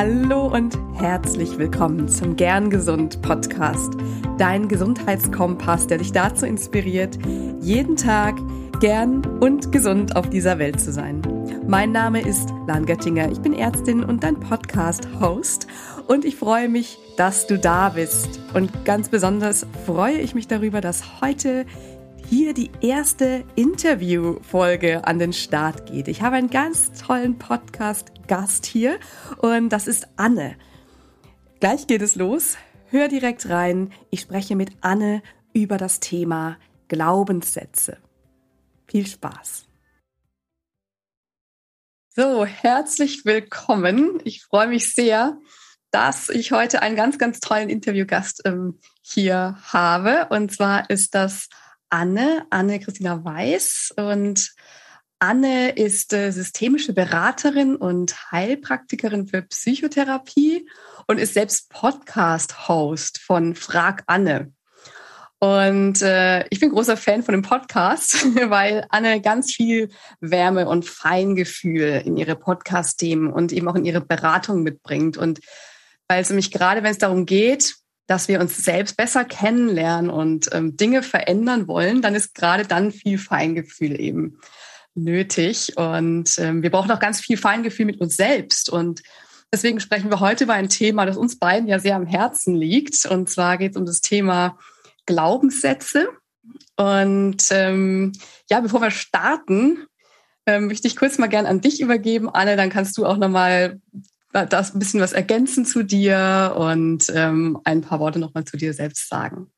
[0.00, 3.94] Hallo und herzlich willkommen zum Gern Gesund Podcast,
[4.38, 7.18] dein Gesundheitskompass, der dich dazu inspiriert,
[7.60, 8.36] jeden Tag
[8.78, 11.20] gern und gesund auf dieser Welt zu sein.
[11.66, 15.66] Mein Name ist Lan Göttinger, ich bin Ärztin und dein Podcast-Host
[16.06, 18.38] und ich freue mich, dass du da bist.
[18.54, 21.66] Und ganz besonders freue ich mich darüber, dass heute
[22.28, 26.08] hier die erste Interview-Folge an den Start geht.
[26.08, 28.98] Ich habe einen ganz tollen Podcast-Gast hier
[29.38, 30.56] und das ist Anne.
[31.60, 32.58] Gleich geht es los.
[32.90, 33.92] Hör direkt rein.
[34.10, 35.22] Ich spreche mit Anne
[35.54, 37.96] über das Thema Glaubenssätze.
[38.86, 39.66] Viel Spaß.
[42.14, 44.20] So, herzlich willkommen.
[44.24, 45.38] Ich freue mich sehr,
[45.90, 50.26] dass ich heute einen ganz, ganz tollen Interviewgast ähm, hier habe.
[50.28, 51.48] Und zwar ist das
[51.90, 53.94] Anne, Anne-Christina Weiß.
[53.96, 54.54] Und
[55.18, 60.68] Anne ist äh, systemische Beraterin und Heilpraktikerin für Psychotherapie
[61.06, 64.52] und ist selbst Podcast-Host von Frag Anne.
[65.40, 69.88] Und äh, ich bin großer Fan von dem Podcast, weil Anne ganz viel
[70.20, 75.16] Wärme und Feingefühl in ihre Podcast-Themen und eben auch in ihre Beratung mitbringt.
[75.16, 75.40] Und
[76.08, 77.76] weil es nämlich gerade, wenn es darum geht,
[78.08, 82.90] dass wir uns selbst besser kennenlernen und ähm, Dinge verändern wollen, dann ist gerade dann
[82.90, 84.38] viel Feingefühl eben
[84.94, 85.76] nötig.
[85.76, 88.70] Und ähm, wir brauchen auch ganz viel Feingefühl mit uns selbst.
[88.70, 89.02] Und
[89.52, 93.04] deswegen sprechen wir heute über ein Thema, das uns beiden ja sehr am Herzen liegt.
[93.04, 94.58] Und zwar geht es um das Thema
[95.04, 96.08] Glaubenssätze.
[96.76, 98.12] Und ähm,
[98.48, 99.86] ja, bevor wir starten,
[100.46, 102.56] ähm, möchte ich kurz mal gern an dich übergeben, Anne.
[102.56, 103.82] Dann kannst du auch nochmal
[104.32, 108.72] das ein bisschen was ergänzen zu dir und ähm, ein paar Worte nochmal zu dir
[108.74, 109.50] selbst sagen.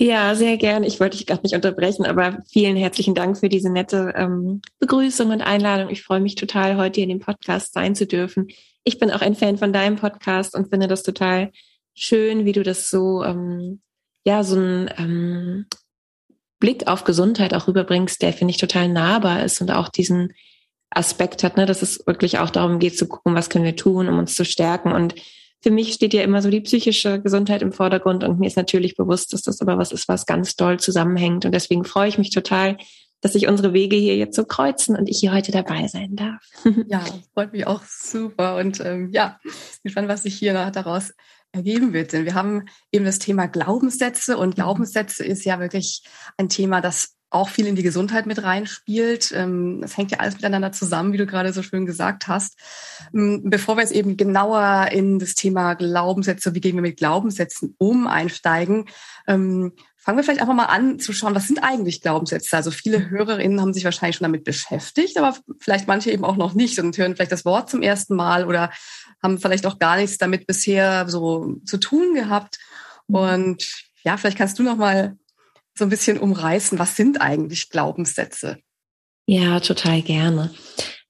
[0.00, 0.84] Ja, sehr gern.
[0.84, 5.30] Ich wollte dich gerade nicht unterbrechen, aber vielen herzlichen Dank für diese nette ähm, Begrüßung
[5.30, 5.90] und Einladung.
[5.90, 8.46] Ich freue mich total, heute hier in dem Podcast sein zu dürfen.
[8.84, 11.50] Ich bin auch ein Fan von deinem Podcast und finde das total
[11.94, 13.82] schön, wie du das so, ähm,
[14.24, 15.66] ja, so ein ähm,
[16.60, 20.32] Blick auf Gesundheit auch rüberbringst, der finde ich total nahbar ist und auch diesen
[20.90, 24.08] Aspekt hat, ne, dass es wirklich auch darum geht zu gucken, was können wir tun,
[24.08, 24.92] um uns zu stärken.
[24.92, 25.14] Und
[25.60, 28.96] für mich steht ja immer so die psychische Gesundheit im Vordergrund und mir ist natürlich
[28.96, 31.44] bewusst, dass das aber was ist, was ganz doll zusammenhängt.
[31.44, 32.76] Und deswegen freue ich mich total,
[33.20, 36.42] dass sich unsere Wege hier jetzt so kreuzen und ich hier heute dabei sein darf.
[36.88, 38.56] Ja, freut mich auch super.
[38.56, 39.40] Und ähm, ja,
[39.82, 41.12] gespannt, was sich hier daraus
[41.52, 42.12] ergeben wird.
[42.12, 44.54] Denn wir haben eben das Thema Glaubenssätze und mhm.
[44.54, 46.02] Glaubenssätze ist ja wirklich
[46.36, 49.32] ein Thema, das auch viel in die Gesundheit mit reinspielt.
[49.34, 52.56] Ähm, das hängt ja alles miteinander zusammen, wie du gerade so schön gesagt hast.
[53.14, 57.74] Ähm, bevor wir jetzt eben genauer in das Thema Glaubenssätze, wie gehen wir mit Glaubenssätzen
[57.78, 58.86] um, einsteigen,
[59.26, 62.56] ähm, fangen wir vielleicht einfach mal an zu schauen, was sind eigentlich Glaubenssätze?
[62.56, 66.54] Also viele Hörerinnen haben sich wahrscheinlich schon damit beschäftigt, aber vielleicht manche eben auch noch
[66.54, 68.70] nicht und hören vielleicht das Wort zum ersten Mal oder
[69.22, 72.58] haben vielleicht auch gar nichts damit bisher so zu tun gehabt.
[73.06, 73.66] Und
[74.02, 75.18] ja, vielleicht kannst du noch mal
[75.78, 78.58] so ein bisschen umreißen, was sind eigentlich Glaubenssätze?
[79.26, 80.50] Ja, total gerne.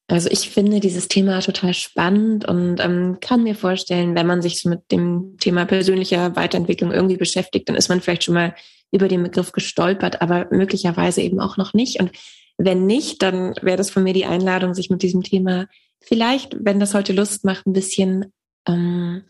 [0.08, 4.64] Also ich finde dieses Thema total spannend und ähm, kann mir vorstellen, wenn man sich
[4.64, 8.54] mit dem Thema persönlicher Weiterentwicklung irgendwie beschäftigt, dann ist man vielleicht schon mal
[8.90, 12.00] über den Begriff gestolpert, aber möglicherweise eben auch noch nicht.
[12.00, 12.10] Und
[12.56, 15.66] wenn nicht, dann wäre das von mir die Einladung, sich mit diesem Thema
[16.00, 18.32] vielleicht, wenn das heute Lust macht, ein bisschen
[18.66, 19.24] ähm,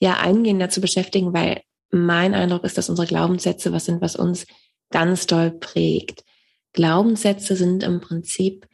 [0.00, 4.46] ja eingehender zu beschäftigen, weil mein Eindruck ist, dass unsere Glaubenssätze was sind, was uns
[4.94, 6.22] ganz doll prägt.
[6.72, 8.66] Glaubenssätze sind im Prinzip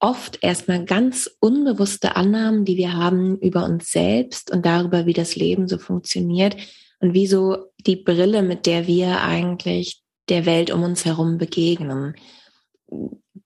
[0.00, 5.36] oft erstmal ganz unbewusste Annahmen, die wir haben über uns selbst und darüber, wie das
[5.36, 6.56] Leben so funktioniert
[7.00, 12.14] und wie so die Brille, mit der wir eigentlich der Welt um uns herum begegnen.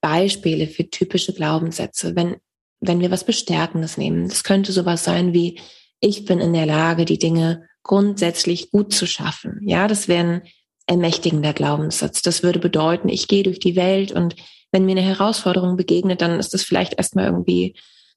[0.00, 2.36] Beispiele für typische Glaubenssätze, wenn,
[2.78, 4.28] wenn wir was Bestärkendes nehmen.
[4.28, 5.58] Das könnte sowas sein wie,
[5.98, 9.60] ich bin in der Lage, die Dinge grundsätzlich gut zu schaffen.
[9.66, 10.42] Ja, das wären
[10.90, 12.20] ermächtigender Glaubenssatz.
[12.20, 14.34] Das würde bedeuten, ich gehe durch die Welt und
[14.72, 17.74] wenn mir eine Herausforderung begegnet, dann ist das vielleicht erstmal irgendwie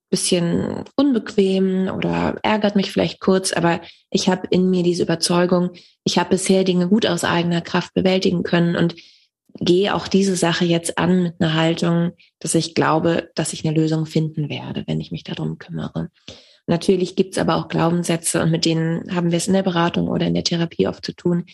[0.09, 3.81] bisschen unbequem oder ärgert mich vielleicht kurz, aber
[4.12, 5.71] ich habe in mir diese Überzeugung,
[6.03, 8.95] ich habe bisher Dinge gut aus eigener Kraft bewältigen können und
[9.59, 13.75] gehe auch diese Sache jetzt an mit einer Haltung, dass ich glaube, dass ich eine
[13.75, 16.09] Lösung finden werde, wenn ich mich darum kümmere.
[16.68, 20.27] Natürlich gibt's aber auch Glaubenssätze und mit denen haben wir es in der Beratung oder
[20.27, 21.45] in der Therapie oft zu tun,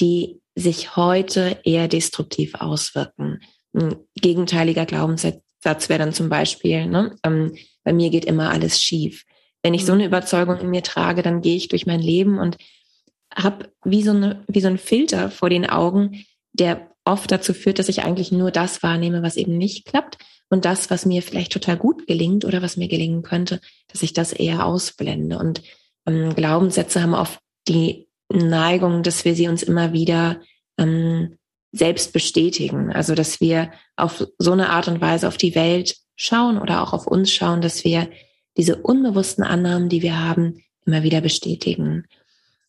[0.00, 3.40] die sich heute eher destruktiv auswirken.
[3.74, 7.54] Ein gegenteiliger Glaubenssatz wäre dann zum Beispiel, ne, ähm,
[7.84, 9.24] bei mir geht immer alles schief.
[9.62, 10.08] Wenn ich so eine mhm.
[10.08, 12.56] Überzeugung in mir trage, dann gehe ich durch mein Leben und
[13.34, 17.78] habe wie so eine, wie so ein Filter vor den Augen, der oft dazu führt,
[17.78, 20.18] dass ich eigentlich nur das wahrnehme, was eben nicht klappt
[20.48, 24.12] und das, was mir vielleicht total gut gelingt oder was mir gelingen könnte, dass ich
[24.12, 25.38] das eher ausblende.
[25.38, 25.62] Und
[26.06, 30.40] ähm, Glaubenssätze haben oft die Neigung, dass wir sie uns immer wieder
[30.78, 31.38] ähm,
[31.72, 32.92] selbst bestätigen.
[32.92, 36.92] Also dass wir auf so eine Art und Weise auf die Welt schauen oder auch
[36.92, 38.08] auf uns schauen, dass wir
[38.56, 42.06] diese unbewussten Annahmen, die wir haben, immer wieder bestätigen.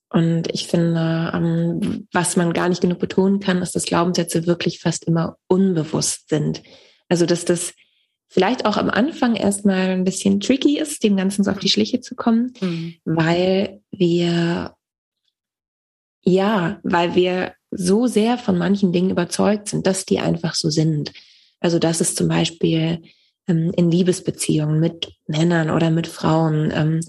[0.10, 4.80] Und ich finde, ähm, was man gar nicht genug betonen kann, ist, dass Glaubenssätze wirklich
[4.80, 6.64] fast immer unbewusst sind.
[7.10, 7.74] Also, dass das
[8.30, 12.00] vielleicht auch am Anfang erstmal ein bisschen tricky ist, dem Ganzen so auf die Schliche
[12.02, 12.96] zu kommen, mhm.
[13.06, 14.76] weil wir,
[16.28, 21.14] ja, weil wir so sehr von manchen Dingen überzeugt sind, dass die einfach so sind.
[21.62, 23.02] Also, dass es zum Beispiel
[23.48, 27.00] ähm, in Liebesbeziehungen mit Männern oder mit Frauen ähm,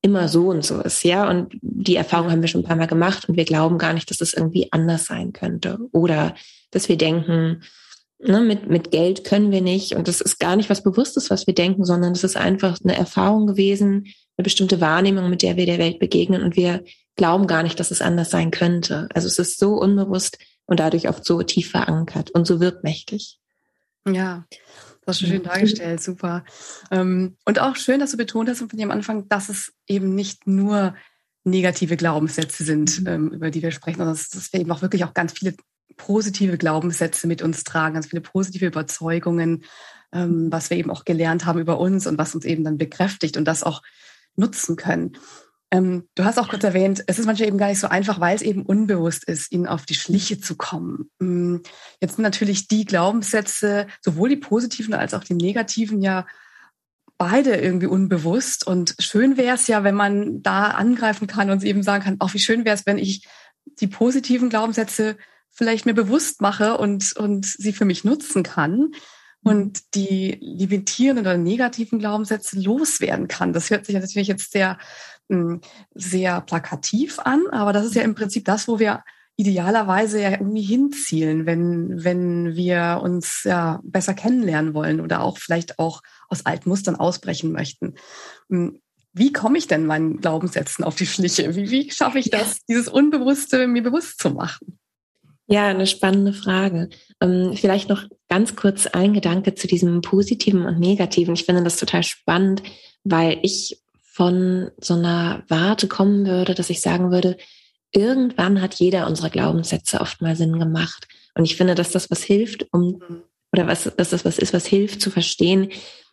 [0.00, 1.28] immer so und so ist, ja.
[1.28, 4.08] Und die Erfahrung haben wir schon ein paar Mal gemacht und wir glauben gar nicht,
[4.10, 5.78] dass es irgendwie anders sein könnte.
[5.90, 6.36] Oder
[6.70, 7.62] dass wir denken,
[8.20, 9.96] ne, mit, mit Geld können wir nicht.
[9.96, 12.96] Und das ist gar nicht was Bewusstes, was wir denken, sondern es ist einfach eine
[12.96, 14.06] Erfahrung gewesen,
[14.36, 16.44] eine bestimmte Wahrnehmung, mit der wir der Welt begegnen.
[16.44, 16.84] Und wir
[17.16, 19.08] glauben gar nicht, dass es anders sein könnte.
[19.14, 23.38] Also es ist so unbewusst und dadurch oft so tief verankert und so wirkmächtig.
[24.06, 24.44] Ja,
[25.04, 26.44] das ist schön dargestellt, super.
[26.90, 30.14] Ähm, und auch schön, dass du betont hast von dir am Anfang, dass es eben
[30.14, 30.94] nicht nur
[31.44, 33.06] negative Glaubenssätze sind, mhm.
[33.06, 35.54] ähm, über die wir sprechen, sondern dass wir eben auch wirklich auch ganz viele
[35.96, 39.64] positive Glaubenssätze mit uns tragen, ganz viele positive Überzeugungen,
[40.12, 43.36] ähm, was wir eben auch gelernt haben über uns und was uns eben dann bekräftigt
[43.36, 43.82] und das auch
[44.36, 45.18] nutzen können.
[45.72, 48.36] Ähm, du hast auch kurz erwähnt, es ist manchmal eben gar nicht so einfach, weil
[48.36, 51.10] es eben unbewusst ist, ihnen auf die Schliche zu kommen.
[51.20, 51.62] Ähm,
[51.98, 56.26] jetzt sind natürlich die Glaubenssätze, sowohl die positiven als auch die negativen, ja
[57.16, 58.66] beide irgendwie unbewusst.
[58.66, 62.34] Und schön wäre es ja, wenn man da angreifen kann und eben sagen kann, auch
[62.34, 63.26] wie schön wäre es, wenn ich
[63.80, 65.16] die positiven Glaubenssätze
[65.50, 68.90] vielleicht mir bewusst mache und, und sie für mich nutzen kann
[69.42, 73.52] und die limitierenden oder negativen Glaubenssätze loswerden kann.
[73.52, 74.78] Das hört sich natürlich jetzt sehr
[75.94, 79.02] sehr plakativ an, aber das ist ja im Prinzip das, wo wir
[79.36, 85.78] idealerweise ja irgendwie hinzielen, wenn, wenn wir uns ja besser kennenlernen wollen oder auch vielleicht
[85.78, 87.94] auch aus alten Mustern ausbrechen möchten.
[89.14, 91.54] Wie komme ich denn meinen Glaubenssätzen auf die Schliche?
[91.56, 94.78] Wie, wie schaffe ich das, dieses Unbewusste mir bewusst zu machen?
[95.48, 96.88] Ja, eine spannende Frage.
[97.20, 101.34] Ähm, vielleicht noch ganz kurz ein Gedanke zu diesem Positiven und Negativen.
[101.34, 102.62] Ich finde das total spannend,
[103.04, 103.81] weil ich
[104.12, 107.38] von so einer Warte kommen würde, dass ich sagen würde,
[107.92, 111.08] irgendwann hat jeder unserer Glaubenssätze oft mal Sinn gemacht.
[111.34, 113.00] Und ich finde, dass das was hilft, um,
[113.52, 115.70] oder was, dass das was ist, was hilft zu verstehen,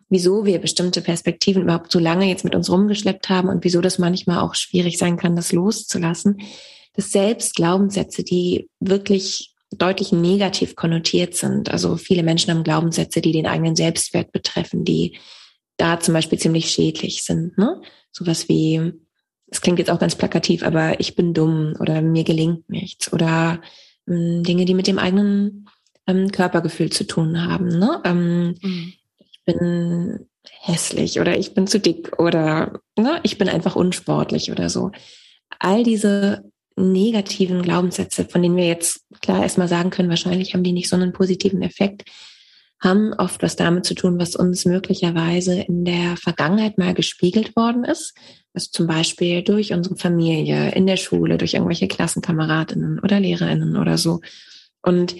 [0.08, 4.00] wieso wir bestimmte Perspektiven überhaupt so lange jetzt mit uns rumgeschleppt haben und wieso das
[4.00, 6.40] manchmal auch schwierig sein kann, das loszulassen.
[6.94, 13.34] Dass selbst Glaubenssätze, die wirklich deutlich negativ konnotiert sind, also viele Menschen haben Glaubenssätze, die
[13.34, 15.18] den eigenen Selbstwert betreffen, die
[15.80, 17.58] da zum Beispiel ziemlich schädlich sind.
[17.58, 17.82] Ne?
[18.12, 18.94] Sowas wie,
[19.48, 23.62] es klingt jetzt auch ganz plakativ, aber ich bin dumm oder mir gelingt nichts oder
[24.08, 25.68] ähm, Dinge, die mit dem eigenen
[26.06, 27.68] ähm, Körpergefühl zu tun haben.
[27.68, 28.02] Ne?
[28.04, 28.94] Ähm, mhm.
[29.18, 30.28] Ich bin
[30.62, 34.92] hässlich oder ich bin zu dick oder ne, ich bin einfach unsportlich oder so.
[35.60, 36.44] All diese
[36.76, 40.96] negativen Glaubenssätze, von denen wir jetzt klar erstmal sagen können, wahrscheinlich haben die nicht so
[40.96, 42.10] einen positiven Effekt,
[42.82, 47.84] haben oft was damit zu tun, was uns möglicherweise in der Vergangenheit mal gespiegelt worden
[47.84, 48.14] ist.
[48.54, 53.98] Also zum Beispiel durch unsere Familie, in der Schule, durch irgendwelche Klassenkameradinnen oder Lehrerinnen oder
[53.98, 54.22] so.
[54.82, 55.16] Und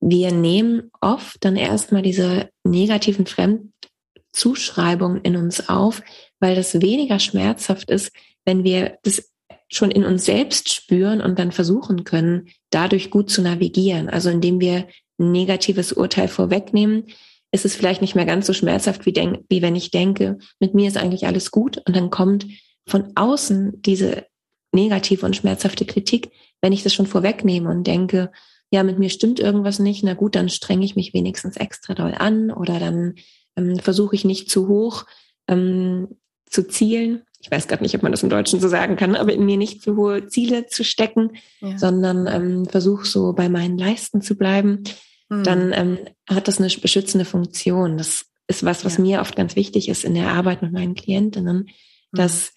[0.00, 6.02] wir nehmen oft dann erstmal diese negativen Fremdzuschreibungen in uns auf,
[6.40, 8.10] weil das weniger schmerzhaft ist,
[8.44, 9.30] wenn wir das
[9.68, 14.10] schon in uns selbst spüren und dann versuchen können, dadurch gut zu navigieren.
[14.10, 14.86] Also indem wir
[15.18, 17.04] negatives Urteil vorwegnehmen,
[17.52, 20.74] ist es vielleicht nicht mehr ganz so schmerzhaft, wie, denk, wie wenn ich denke, mit
[20.74, 22.46] mir ist eigentlich alles gut und dann kommt
[22.86, 24.26] von außen diese
[24.72, 26.30] negative und schmerzhafte Kritik,
[26.62, 28.32] wenn ich das schon vorwegnehme und denke,
[28.70, 32.14] ja, mit mir stimmt irgendwas nicht, na gut, dann strenge ich mich wenigstens extra doll
[32.16, 33.16] an oder dann
[33.56, 35.04] ähm, versuche ich nicht zu hoch
[35.46, 36.08] ähm,
[36.46, 37.22] zu zielen.
[37.42, 39.56] Ich weiß gerade nicht, ob man das im Deutschen so sagen kann, aber in mir
[39.56, 41.76] nicht zu hohe Ziele zu stecken, ja.
[41.76, 44.84] sondern ähm, versuche so bei meinen Leisten zu bleiben
[45.32, 45.44] mhm.
[45.44, 47.96] dann ähm, hat das eine beschützende Funktion.
[47.98, 49.02] Das ist was, was ja.
[49.02, 52.16] mir oft ganz wichtig ist in der Arbeit mit meinen Klientinnen, mhm.
[52.16, 52.52] dass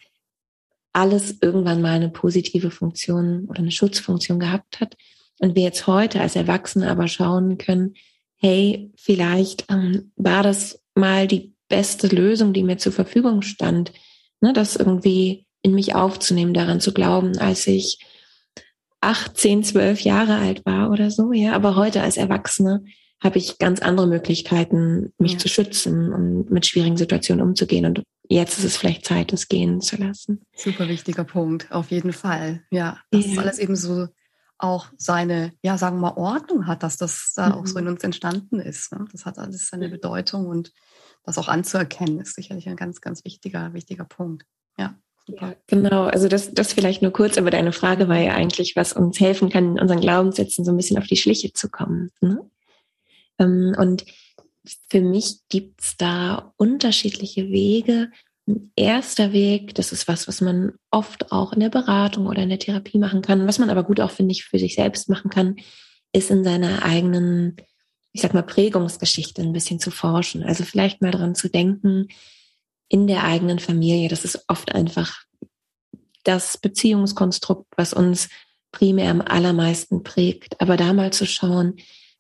[0.94, 4.96] alles irgendwann mal eine positive Funktion oder eine Schutzfunktion gehabt hat.
[5.40, 7.96] Und wir jetzt heute als Erwachsene aber schauen können,
[8.38, 13.92] hey, vielleicht ähm, war das mal die beste Lösung, die mir zur Verfügung stand,
[14.46, 18.00] ne, das irgendwie in mich aufzunehmen, daran zu glauben, als ich
[19.02, 21.54] acht, zehn, zwölf Jahre alt war oder so, ja.
[21.54, 22.84] Aber heute als Erwachsene
[23.24, 25.38] habe ich ganz andere Möglichkeiten, mich ja.
[25.40, 27.86] zu schützen und mit schwierigen Situationen umzugehen.
[27.86, 30.46] Und jetzt ist es vielleicht Zeit, es gehen zu lassen.
[30.56, 32.62] Super wichtiger Punkt, auf jeden Fall.
[32.70, 33.42] Ja, dass ja.
[33.42, 34.08] alles eben so
[34.58, 37.54] auch seine, ja, sagen wir mal, Ordnung hat, dass das da mhm.
[37.54, 38.92] auch so in uns entstanden ist.
[38.92, 39.06] Ne?
[39.12, 40.72] Das hat alles seine Bedeutung und
[41.26, 44.46] das auch anzuerkennen, ist sicherlich ein ganz, ganz wichtiger, wichtiger Punkt.
[44.78, 44.96] Ja.
[45.28, 46.04] Ja, genau.
[46.04, 49.50] Also das, das vielleicht nur kurz, aber deine Frage war ja eigentlich, was uns helfen
[49.50, 52.12] kann, in unseren Glaubenssätzen so ein bisschen auf die Schliche zu kommen.
[52.22, 52.48] Ne?
[53.40, 54.06] Ähm, und
[54.90, 58.12] für mich gibt's da unterschiedliche Wege.
[58.48, 62.50] Ein erster Weg, das ist was, was man oft auch in der Beratung oder in
[62.50, 65.32] der Therapie machen kann, was man aber gut auch, finde ich, für sich selbst machen
[65.32, 65.56] kann,
[66.14, 67.58] ist in seiner eigenen,
[68.16, 70.42] ich sag mal, Prägungsgeschichte ein bisschen zu forschen.
[70.42, 72.08] Also vielleicht mal dran zu denken,
[72.88, 74.08] in der eigenen Familie.
[74.08, 75.24] Das ist oft einfach
[76.24, 78.30] das Beziehungskonstrukt, was uns
[78.72, 80.62] primär am allermeisten prägt.
[80.62, 81.76] Aber da mal zu schauen,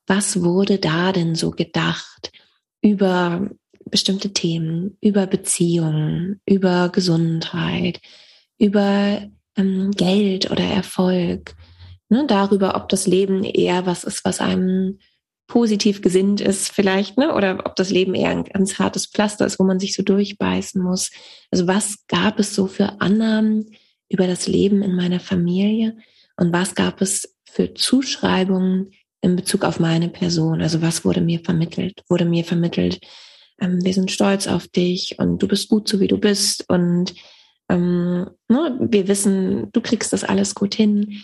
[0.06, 2.34] was wurde da denn so gedacht
[2.82, 3.50] über
[3.86, 8.02] bestimmte Themen, über Beziehungen, über Gesundheit,
[8.58, 9.22] über
[9.56, 11.56] ähm, Geld oder Erfolg,
[12.10, 15.00] ne, darüber, ob das Leben eher was ist, was einem
[15.48, 17.34] positiv gesinnt ist vielleicht, ne?
[17.34, 20.82] oder ob das Leben eher ein ganz hartes Pflaster ist, wo man sich so durchbeißen
[20.82, 21.12] muss.
[21.52, 23.72] Also was gab es so für Annahmen
[24.10, 25.98] über das Leben in meiner Familie
[26.38, 30.62] und was gab es für Zuschreibungen in Bezug auf meine Person?
[30.62, 32.04] Also was wurde mir vermittelt?
[32.10, 33.00] Wurde mir vermittelt,
[33.62, 37.14] ähm, wir sind stolz auf dich und du bist gut so wie du bist und
[37.70, 41.24] ähm, ne, wir wissen, du kriegst das alles gut hin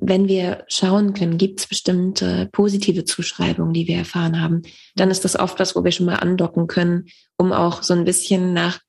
[0.00, 4.62] wenn wir schauen können, gibt es bestimmte positive Zuschreibungen, die wir erfahren haben,
[4.96, 8.04] dann ist das oft was, wo wir schon mal andocken können, um auch so ein
[8.04, 8.80] bisschen nach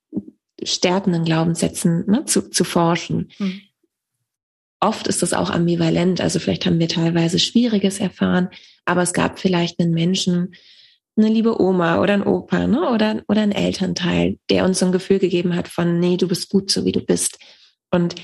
[0.64, 3.32] stärkenden Glaubenssätzen ne, zu, zu forschen.
[3.40, 3.62] Mhm.
[4.80, 8.50] Oft ist das auch ambivalent, also vielleicht haben wir teilweise Schwieriges erfahren,
[8.86, 10.56] aber es gab vielleicht einen Menschen,
[11.18, 14.92] eine liebe Oma oder ein Opa ne, oder, oder ein Elternteil, der uns so ein
[14.92, 17.38] Gefühl gegeben hat von, nee, du bist gut so, wie du bist.
[17.92, 18.16] Und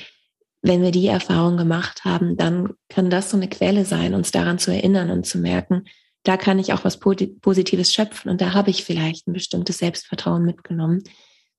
[0.67, 4.59] wenn wir die Erfahrung gemacht haben, dann kann das so eine Quelle sein, uns daran
[4.59, 5.85] zu erinnern und zu merken,
[6.23, 10.43] da kann ich auch was Positives schöpfen und da habe ich vielleicht ein bestimmtes Selbstvertrauen
[10.43, 11.03] mitgenommen.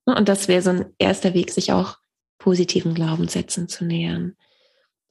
[0.05, 1.97] Und das wäre so ein erster Weg, sich auch
[2.37, 4.35] positiven Glaubenssätzen zu nähern.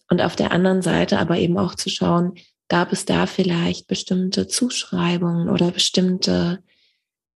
[0.09, 2.35] Und auf der anderen Seite aber eben auch zu schauen,
[2.69, 6.63] gab es da vielleicht bestimmte Zuschreibungen oder bestimmte,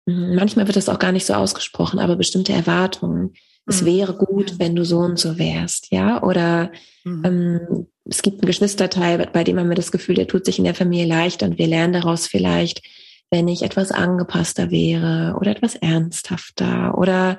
[0.07, 3.35] hm, manchmal wird das auch gar nicht so ausgesprochen, aber bestimmte Erwartungen,
[3.67, 3.87] es mhm.
[3.87, 6.73] wäre gut, wenn du so und so wärst, ja, oder
[7.05, 7.23] mhm.
[7.25, 10.65] ähm, es gibt einen Geschwisterteil, bei dem man mir das Gefühl, der tut sich in
[10.65, 12.83] der Familie leicht und wir lernen daraus vielleicht,
[13.31, 17.39] wenn ich etwas angepasster wäre oder etwas ernsthafter oder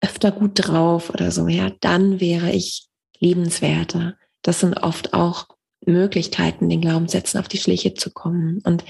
[0.00, 2.86] öfter gut drauf oder so, ja, dann wäre ich
[3.18, 4.16] liebenswerter.
[4.42, 5.48] Das sind oft auch
[5.84, 8.60] Möglichkeiten, den Glaubenssätzen auf die Schliche zu kommen.
[8.64, 8.84] Und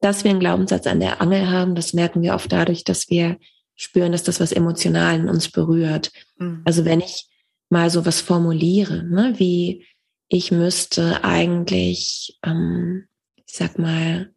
[0.00, 3.36] dass wir einen Glaubenssatz an der Angel haben, das merken wir oft dadurch, dass wir
[3.76, 6.12] spüren, dass das was emotional in uns berührt.
[6.38, 6.62] Mhm.
[6.64, 7.28] Also wenn ich
[7.70, 9.86] mal so was formuliere, ne, wie
[10.28, 14.32] ich müsste eigentlich, ähm, ich sag mal,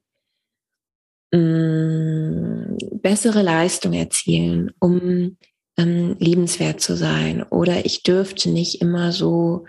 [1.31, 5.37] mh, mm, bessere Leistung erzielen, um
[5.77, 7.43] ähm, liebenswert zu sein.
[7.43, 9.65] Oder ich dürfte nicht immer so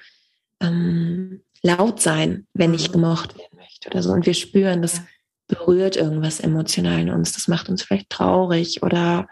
[0.61, 2.93] ähm, laut sein, wenn ich mhm.
[2.93, 4.13] gemocht werden möchte oder so.
[4.13, 5.03] Und wir spüren, das
[5.47, 7.33] berührt irgendwas emotional in uns.
[7.33, 9.29] Das macht uns vielleicht traurig oder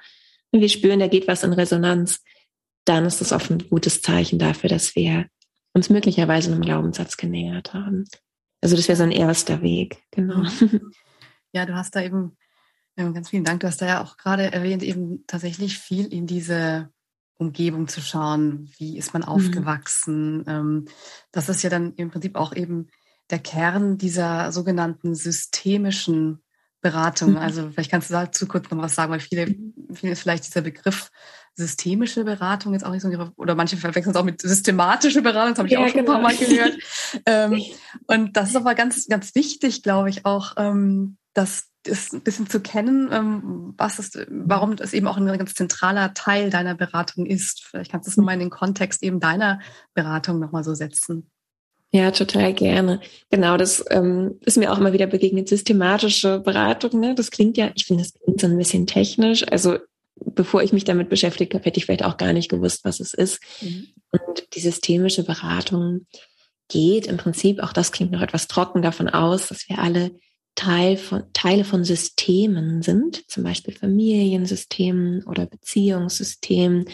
[0.57, 2.23] und wir spüren, da geht was in Resonanz,
[2.85, 5.27] dann ist das oft ein gutes Zeichen dafür, dass wir
[5.75, 8.05] uns möglicherweise einem Glaubenssatz genähert haben.
[8.63, 10.43] Also das wäre so ein erster Weg, genau.
[11.53, 12.37] Ja, du hast da eben,
[12.97, 16.91] ganz vielen Dank, du hast da ja auch gerade erwähnt, eben tatsächlich viel in diese
[17.39, 19.29] Umgebung zu schauen, wie ist man mhm.
[19.29, 20.39] aufgewachsen.
[20.47, 20.89] Mhm.
[21.33, 22.89] Das ist ja dann im Prinzip auch eben
[23.31, 26.43] der Kern dieser sogenannten systemischen
[26.91, 27.33] Beratung.
[27.33, 27.39] Mhm.
[27.39, 29.55] Also vielleicht kannst du dazu kurz noch was sagen, weil viele,
[29.93, 31.11] viele ist vielleicht dieser Begriff
[31.55, 35.59] systemische Beratung jetzt auch nicht so, oder manche verwechseln es auch mit systematische Beratung, das
[35.59, 36.13] habe ich ja, auch schon genau.
[36.17, 36.77] ein paar Mal gehört.
[37.27, 37.63] ähm,
[38.07, 42.49] und das ist aber ganz, ganz wichtig, glaube ich, auch, ähm, das ist ein bisschen
[42.49, 47.27] zu kennen, ähm, was ist, warum das eben auch ein ganz zentraler Teil deiner Beratung
[47.27, 47.65] ist.
[47.65, 49.61] Vielleicht kannst du es nochmal in den Kontext eben deiner
[49.95, 51.31] Beratung nochmal so setzen.
[51.93, 53.01] Ja, total gerne.
[53.31, 55.49] Genau, das ähm, ist mir auch immer wieder begegnet.
[55.49, 57.15] Systematische Beratung, ne?
[57.15, 59.47] Das klingt ja, ich finde, das klingt so ein bisschen technisch.
[59.49, 59.79] Also
[60.17, 63.15] bevor ich mich damit beschäftigt habe, hätte ich vielleicht auch gar nicht gewusst, was es
[63.15, 63.41] ist.
[63.61, 63.89] Mhm.
[64.11, 66.07] Und die systemische Beratung
[66.69, 70.11] geht im Prinzip, auch das klingt noch etwas trocken davon aus, dass wir alle
[70.57, 76.87] Teil von, Teile von Systemen sind, zum Beispiel Familiensystemen oder Beziehungssystemen,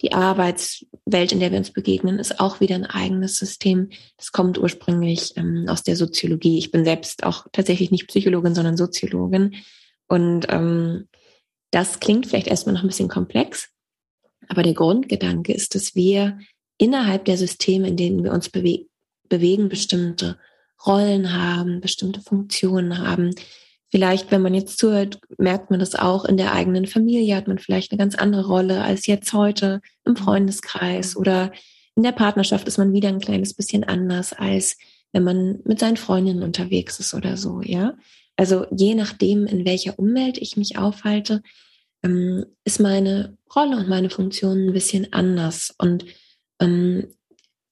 [0.00, 3.90] Die Arbeitswelt, in der wir uns begegnen, ist auch wieder ein eigenes System.
[4.16, 6.58] Das kommt ursprünglich ähm, aus der Soziologie.
[6.58, 9.56] Ich bin selbst auch tatsächlich nicht Psychologin, sondern Soziologin.
[10.06, 11.08] Und ähm,
[11.70, 13.68] das klingt vielleicht erstmal noch ein bisschen komplex,
[14.48, 16.38] aber der Grundgedanke ist, dass wir
[16.78, 18.86] innerhalb der Systeme, in denen wir uns bewe
[19.28, 20.38] bewegen, bestimmte
[20.86, 23.34] Rollen haben, bestimmte Funktionen haben.
[23.90, 27.58] Vielleicht, wenn man jetzt zuhört, merkt man das auch in der eigenen Familie, hat man
[27.58, 31.52] vielleicht eine ganz andere Rolle als jetzt heute im Freundeskreis oder
[31.96, 34.76] in der Partnerschaft ist man wieder ein kleines bisschen anders als
[35.12, 37.96] wenn man mit seinen Freundinnen unterwegs ist oder so, ja.
[38.36, 41.42] Also je nachdem, in welcher Umwelt ich mich aufhalte,
[42.04, 45.74] ähm, ist meine Rolle und meine Funktion ein bisschen anders.
[45.78, 46.04] Und
[46.60, 47.08] ähm,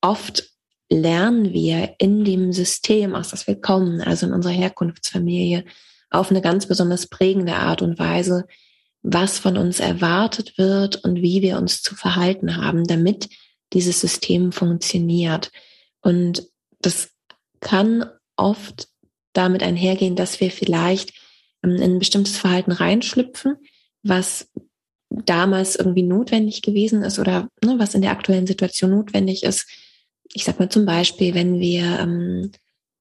[0.01, 0.51] oft
[0.91, 5.65] lernen wir in dem System, aus das wir kommen, also in unserer Herkunftsfamilie,
[6.11, 8.47] auf eine ganz besonders prägende Art und Weise,
[9.03, 13.29] was von uns erwartet wird und wie wir uns zu verhalten haben, damit
[13.73, 15.51] dieses System funktioniert.
[16.01, 16.45] Und
[16.81, 17.11] das
[17.61, 18.89] kann oft
[19.33, 21.13] damit einhergehen, dass wir vielleicht
[21.63, 23.57] ähm, in ein bestimmtes Verhalten reinschlüpfen,
[24.03, 24.51] was
[25.11, 29.67] damals irgendwie notwendig gewesen ist oder ne, was in der aktuellen Situation notwendig ist,
[30.33, 32.51] ich sag mal zum Beispiel, wenn wir ähm,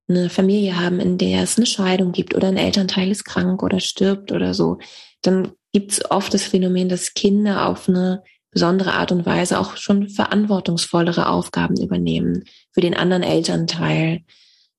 [0.08, 3.80] eine Familie haben, in der es eine Scheidung gibt oder ein Elternteil ist krank oder
[3.80, 4.78] stirbt oder so,
[5.22, 9.76] dann gibt es oft das Phänomen, dass Kinder auf eine besondere Art und Weise auch
[9.78, 14.22] schon verantwortungsvollere Aufgaben übernehmen für den anderen Elternteil,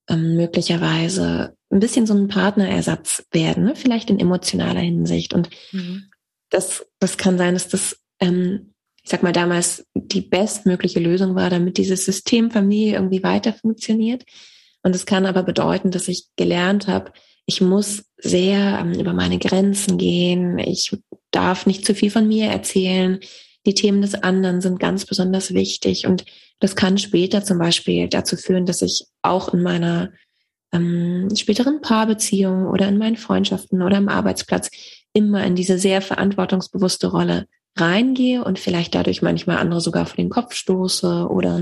[0.09, 3.75] ähm, möglicherweise ein bisschen so ein Partnerersatz werden, ne?
[3.75, 5.33] vielleicht in emotionaler Hinsicht.
[5.33, 6.05] Und mhm.
[6.49, 8.73] das, das kann sein, dass das ähm,
[9.07, 14.25] ich sag mal, damals die bestmögliche Lösung war, damit dieses System Familie irgendwie weiter funktioniert.
[14.87, 17.11] Und es kann aber bedeuten, dass ich gelernt habe,
[17.45, 20.59] ich muss sehr ähm, über meine Grenzen gehen.
[20.59, 20.95] Ich
[21.29, 23.19] darf nicht zu viel von mir erzählen.
[23.65, 26.07] Die Themen des anderen sind ganz besonders wichtig.
[26.07, 26.23] Und
[26.61, 30.13] das kann später zum Beispiel dazu führen, dass ich auch in meiner
[30.71, 34.69] ähm, späteren Paarbeziehung oder in meinen Freundschaften oder am Arbeitsplatz
[35.11, 40.29] immer in diese sehr verantwortungsbewusste Rolle reingehe und vielleicht dadurch manchmal andere sogar vor den
[40.29, 41.57] Kopf stoße oder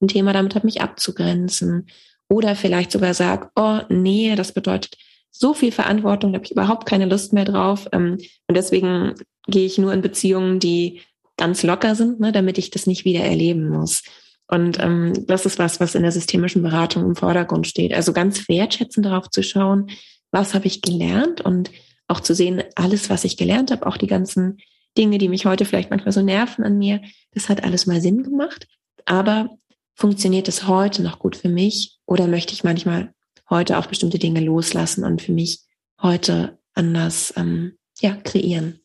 [0.00, 1.88] ein Thema damit habe, mich abzugrenzen
[2.28, 4.96] oder vielleicht sogar sage, oh nee, das bedeutet
[5.30, 9.14] so viel Verantwortung, da habe ich überhaupt keine Lust mehr drauf ähm, und deswegen
[9.46, 11.00] gehe ich nur in Beziehungen, die
[11.36, 14.02] ganz locker sind, ne, damit ich das nicht wieder erleben muss.
[14.48, 17.92] Und ähm, das ist was, was in der systemischen Beratung im Vordergrund steht.
[17.94, 19.90] Also ganz wertschätzend darauf zu schauen,
[20.30, 21.70] was habe ich gelernt und
[22.08, 24.58] auch zu sehen, alles, was ich gelernt habe, auch die ganzen
[24.96, 28.22] Dinge, die mich heute vielleicht manchmal so nerven an mir, das hat alles mal Sinn
[28.22, 28.66] gemacht.
[29.04, 29.50] Aber
[29.98, 33.12] funktioniert es heute noch gut für mich oder möchte ich manchmal
[33.50, 35.62] heute auch bestimmte Dinge loslassen und für mich
[36.00, 38.78] heute anders ähm, ja, kreieren?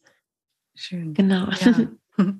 [0.73, 1.13] Schön.
[1.13, 1.49] Genau.
[1.51, 1.87] Ja.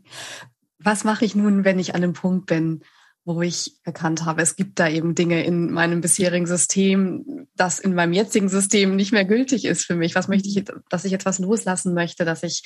[0.79, 2.81] Was mache ich nun, wenn ich an einem Punkt bin,
[3.25, 7.93] wo ich erkannt habe, es gibt da eben Dinge in meinem bisherigen System, das in
[7.93, 10.15] meinem jetzigen System nicht mehr gültig ist für mich.
[10.15, 12.63] Was möchte ich, dass ich etwas loslassen möchte, dass ich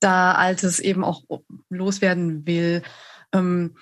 [0.00, 1.22] da Altes eben auch
[1.68, 2.82] loswerden will.
[3.32, 3.76] Ähm,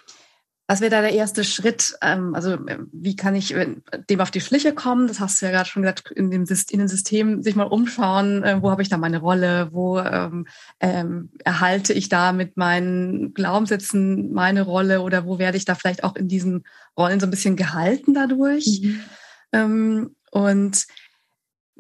[0.71, 1.97] was wäre da der erste Schritt?
[2.03, 2.59] Ähm, also
[2.93, 3.77] wie kann ich äh,
[4.11, 5.09] dem auf die Schliche kommen?
[5.09, 8.45] Das hast du ja gerade schon gesagt, in dem in den Systemen sich mal umschauen,
[8.45, 10.47] äh, wo habe ich da meine Rolle, wo ähm,
[10.81, 16.05] ähm, erhalte ich da mit meinen Glaubenssätzen meine Rolle oder wo werde ich da vielleicht
[16.05, 16.65] auch in diesen
[16.99, 18.83] Rollen so ein bisschen gehalten dadurch?
[18.83, 19.01] Mhm.
[19.53, 20.87] Ähm, und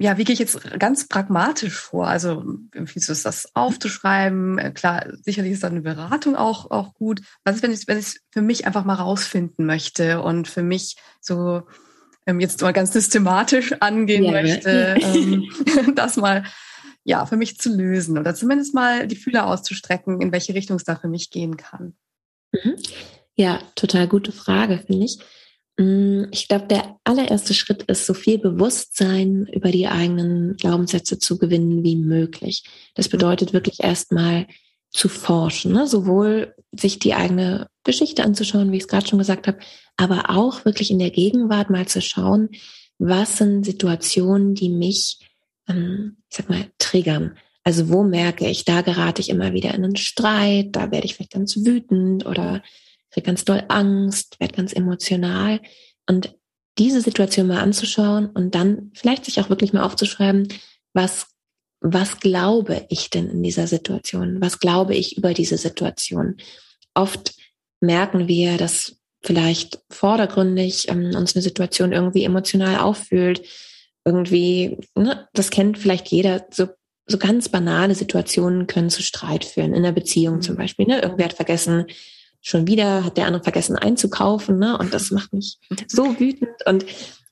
[0.00, 2.06] ja, wie gehe ich jetzt ganz pragmatisch vor?
[2.06, 4.56] Also empfiehlst du es, das aufzuschreiben?
[4.58, 7.20] Äh, klar, sicherlich ist dann eine Beratung auch, auch gut.
[7.42, 10.62] Was ist, wenn ich wenn ich es für mich einfach mal rausfinden möchte und für
[10.62, 11.62] mich so
[12.26, 14.30] ähm, jetzt mal ganz systematisch angehen ja.
[14.30, 15.50] möchte, ähm,
[15.96, 16.44] das mal
[17.02, 20.84] ja für mich zu lösen oder zumindest mal die Fühler auszustrecken, in welche Richtung es
[20.84, 21.96] da für mich gehen kann?
[22.52, 22.76] Mhm.
[23.34, 25.18] Ja, total gute Frage, finde ich.
[25.78, 31.38] Mm, ich glaube, der allererste Schritt ist, so viel Bewusstsein über die eigenen Glaubenssätze zu
[31.38, 32.64] gewinnen wie möglich.
[32.94, 34.46] Das bedeutet wirklich erstmal
[34.90, 35.86] zu forschen, ne?
[35.86, 39.58] sowohl sich die eigene Geschichte anzuschauen, wie ich es gerade schon gesagt habe,
[39.96, 42.48] aber auch wirklich in der Gegenwart mal zu schauen,
[42.98, 45.20] was sind Situationen, die mich,
[45.68, 47.36] ähm, ich sag mal, triggern.
[47.62, 51.14] Also wo merke ich, da gerate ich immer wieder in einen Streit, da werde ich
[51.14, 52.62] vielleicht ganz wütend oder
[53.10, 55.60] kriege ganz doll Angst, werde ganz emotional.
[56.06, 56.34] Und
[56.78, 60.48] diese Situation mal anzuschauen und dann vielleicht sich auch wirklich mal aufzuschreiben,
[60.92, 61.26] was,
[61.80, 64.40] was glaube ich denn in dieser Situation?
[64.40, 66.36] Was glaube ich über diese Situation?
[66.94, 67.34] Oft
[67.80, 73.42] merken wir, dass vielleicht vordergründig ähm, uns eine Situation irgendwie emotional auffühlt.
[74.04, 76.68] Irgendwie, ne, das kennt vielleicht jeder, so,
[77.06, 80.58] so ganz banale Situationen können zu Streit führen, in einer Beziehung zum mhm.
[80.58, 80.86] Beispiel.
[80.86, 81.00] Ne?
[81.00, 81.86] Irgendwer hat vergessen,
[82.40, 84.78] schon wieder hat der andere vergessen einzukaufen, ne?
[84.78, 86.50] Und das macht mich so wütend.
[86.66, 86.84] Und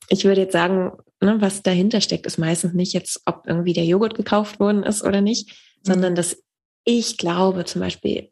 [0.09, 3.85] ich würde jetzt sagen, ne, was dahinter steckt, ist meistens nicht jetzt, ob irgendwie der
[3.85, 5.93] Joghurt gekauft worden ist oder nicht, mhm.
[5.93, 6.43] sondern dass
[6.85, 8.31] ich glaube zum Beispiel,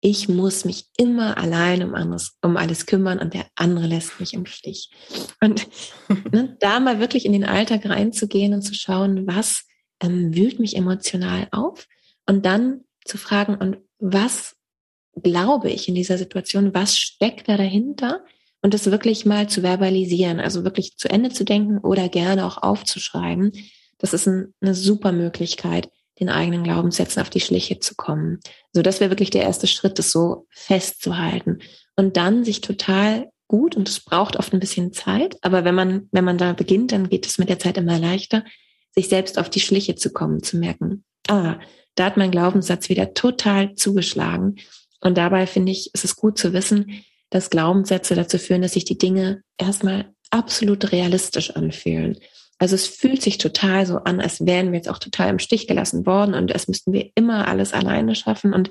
[0.00, 4.32] ich muss mich immer allein um alles, um alles kümmern und der andere lässt mich
[4.32, 4.90] im Stich.
[5.40, 5.66] Und
[6.32, 9.64] ne, da mal wirklich in den Alltag reinzugehen und zu schauen, was
[10.00, 11.86] ähm, wühlt mich emotional auf
[12.26, 14.54] und dann zu fragen, und was
[15.22, 18.24] glaube ich in dieser Situation, was steckt da dahinter?
[18.60, 22.60] Und das wirklich mal zu verbalisieren, also wirklich zu Ende zu denken oder gerne auch
[22.60, 23.52] aufzuschreiben.
[23.98, 28.40] Das ist ein, eine super Möglichkeit, den eigenen Glaubenssätzen auf die Schliche zu kommen.
[28.72, 31.58] So, das wäre wirklich der erste Schritt, das so festzuhalten.
[31.94, 36.08] Und dann sich total gut, und es braucht oft ein bisschen Zeit, aber wenn man,
[36.12, 38.44] wenn man da beginnt, dann geht es mit der Zeit immer leichter,
[38.94, 41.58] sich selbst auf die Schliche zu kommen, zu merken, ah,
[41.94, 44.56] da hat mein Glaubenssatz wieder total zugeschlagen.
[45.00, 48.84] Und dabei finde ich, ist es gut zu wissen, dass Glaubenssätze dazu führen, dass sich
[48.84, 52.18] die Dinge erstmal absolut realistisch anfühlen.
[52.58, 55.68] Also es fühlt sich total so an, als wären wir jetzt auch total im Stich
[55.68, 58.52] gelassen worden und es müssten wir immer alles alleine schaffen.
[58.52, 58.70] Und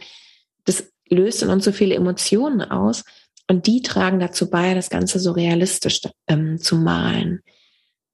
[0.65, 3.05] das löst in uns so viele Emotionen aus.
[3.49, 7.41] Und die tragen dazu bei, das Ganze so realistisch ähm, zu malen.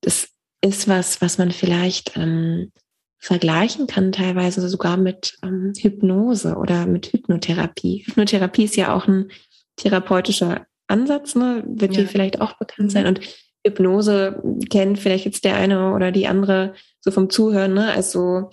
[0.02, 0.30] Das
[0.62, 2.72] ist was, was man vielleicht ähm,
[3.24, 8.04] vergleichen kann, teilweise sogar mit ähm, Hypnose oder mit Hypnotherapie.
[8.06, 9.32] Hypnotherapie ist ja auch ein
[9.78, 11.64] therapeutischer Ansatz, ne?
[11.66, 12.02] wird ja.
[12.02, 13.08] dir vielleicht auch bekannt sein.
[13.08, 13.22] Und
[13.66, 17.92] Hypnose kennt vielleicht jetzt der eine oder die andere so vom Zuhören, ne?
[17.92, 18.50] Also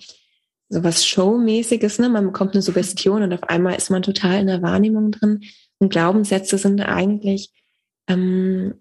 [0.69, 2.07] so was Showmäßiges, ne?
[2.07, 5.41] Man bekommt eine Suggestion und auf einmal ist man total in der Wahrnehmung drin.
[5.79, 7.51] Und Glaubenssätze sind eigentlich
[8.07, 8.75] ähm,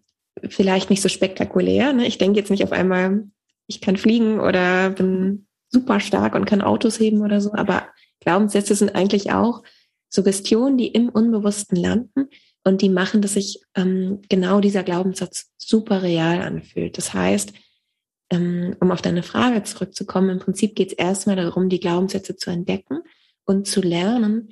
[0.49, 1.93] vielleicht nicht so spektakulär.
[1.93, 2.07] Ne?
[2.07, 3.25] Ich denke jetzt nicht auf einmal,
[3.67, 7.89] ich kann fliegen oder bin super stark und kann Autos heben oder so, aber
[8.21, 9.63] Glaubenssätze sind eigentlich auch
[10.09, 12.29] Suggestionen, die im Unbewussten landen
[12.65, 16.99] und die machen, dass sich ähm, genau dieser Glaubenssatz super real anfühlt.
[16.99, 17.53] Das heißt,
[18.31, 22.51] ähm, um auf deine Frage zurückzukommen, im Prinzip geht es erstmal darum, die Glaubenssätze zu
[22.51, 23.01] entdecken
[23.45, 24.51] und zu lernen,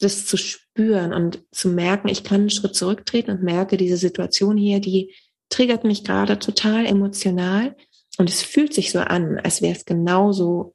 [0.00, 4.56] das zu spüren und zu merken, ich kann einen Schritt zurücktreten und merke, diese Situation
[4.56, 5.14] hier, die
[5.48, 7.76] triggert mich gerade total emotional
[8.18, 10.74] und es fühlt sich so an, als wäre es genauso,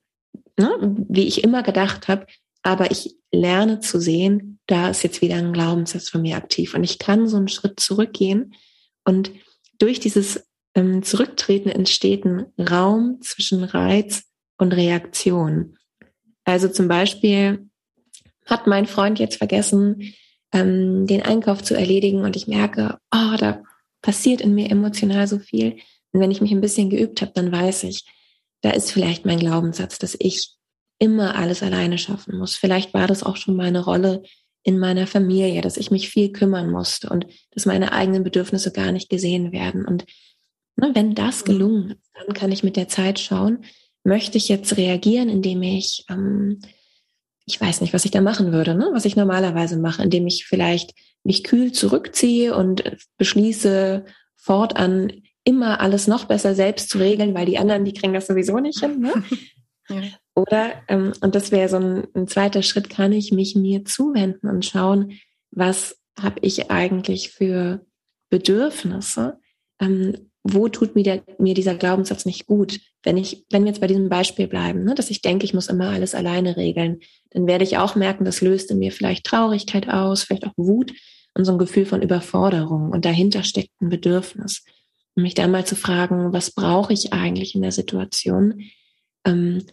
[0.58, 0.70] ne,
[1.08, 2.28] wie ich immer gedacht habe.
[2.62, 6.74] Aber ich lerne zu sehen, da ist jetzt wieder ein Glaubenssatz von mir aktiv.
[6.74, 8.54] Und ich kann so einen Schritt zurückgehen.
[9.06, 9.32] Und
[9.78, 14.24] durch dieses ähm, Zurücktreten entsteht ein Raum zwischen Reiz
[14.58, 15.78] und Reaktion.
[16.44, 17.70] Also zum Beispiel
[18.46, 20.14] hat mein Freund jetzt vergessen,
[20.52, 23.64] ähm, den Einkauf zu erledigen und ich merke, oh, da
[24.02, 25.78] passiert in mir emotional so viel.
[26.12, 28.06] Und wenn ich mich ein bisschen geübt habe, dann weiß ich,
[28.62, 30.56] da ist vielleicht mein Glaubenssatz, dass ich
[30.98, 32.56] immer alles alleine schaffen muss.
[32.56, 34.24] Vielleicht war das auch schon meine Rolle
[34.64, 38.92] in meiner Familie, dass ich mich viel kümmern musste und dass meine eigenen Bedürfnisse gar
[38.92, 39.86] nicht gesehen werden.
[39.86, 40.06] Und
[40.76, 43.64] ne, wenn das gelungen ist, dann kann ich mit der Zeit schauen,
[44.04, 46.60] möchte ich jetzt reagieren, indem ich, ähm,
[47.46, 48.90] ich weiß nicht, was ich da machen würde, ne?
[48.92, 50.94] was ich normalerweise mache, indem ich vielleicht
[51.24, 52.84] mich kühl zurückziehe und
[53.18, 58.28] beschließe, fortan immer alles noch besser selbst zu regeln, weil die anderen, die kriegen das
[58.28, 59.00] sowieso nicht hin.
[59.00, 59.14] Ne?
[59.90, 60.02] ja.
[60.36, 64.48] Oder, ähm, und das wäre so ein, ein, zweiter Schritt, kann ich mich mir zuwenden
[64.48, 65.14] und schauen,
[65.52, 67.86] was habe ich eigentlich für
[68.30, 69.40] Bedürfnisse?
[69.82, 72.80] Ähm, wo tut mir, der, mir dieser Glaubenssatz nicht gut?
[73.04, 75.68] Wenn ich, wenn wir jetzt bei diesem Beispiel bleiben, ne, dass ich denke, ich muss
[75.68, 77.00] immer alles alleine regeln,
[77.32, 80.94] dann werde ich auch merken, das löst in mir vielleicht Traurigkeit aus, vielleicht auch Wut
[81.34, 82.92] und so ein Gefühl von Überforderung.
[82.92, 84.64] Und dahinter steckt ein Bedürfnis
[85.22, 88.62] mich dann mal zu fragen, was brauche ich eigentlich in der Situation?
[89.26, 89.66] Ähm,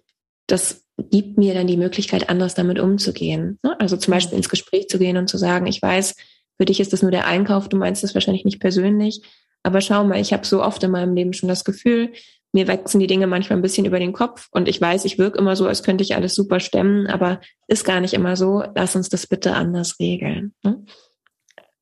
[0.46, 3.58] das gibt mir dann die Möglichkeit, anders damit umzugehen.
[3.62, 3.78] Ne?
[3.80, 6.14] Also zum Beispiel ins Gespräch zu gehen und zu sagen, ich weiß,
[6.58, 9.20] für dich ist das nur der Einkauf, du meinst das wahrscheinlich nicht persönlich,
[9.62, 12.12] aber schau mal, ich habe so oft in meinem Leben schon das Gefühl,
[12.52, 15.38] mir wachsen die Dinge manchmal ein bisschen über den Kopf und ich weiß, ich wirke
[15.38, 18.62] immer so, als könnte ich alles super stemmen, aber ist gar nicht immer so.
[18.74, 20.54] Lass uns das bitte anders regeln.
[20.62, 20.82] Ne?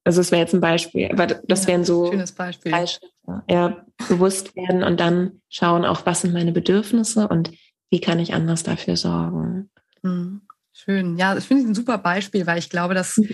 [0.04, 2.72] Also es wäre jetzt ein Beispiel, aber das wären so schönes Beispiel.
[2.72, 3.08] drei Schritte.
[3.48, 7.52] Ja, bewusst werden und dann schauen auch, was sind meine Bedürfnisse und
[7.90, 9.70] wie kann ich anders dafür sorgen.
[10.02, 10.42] Mhm.
[10.72, 11.16] Schön.
[11.16, 13.30] Ja, das finde ich ein super Beispiel, weil ich glaube, dass mhm.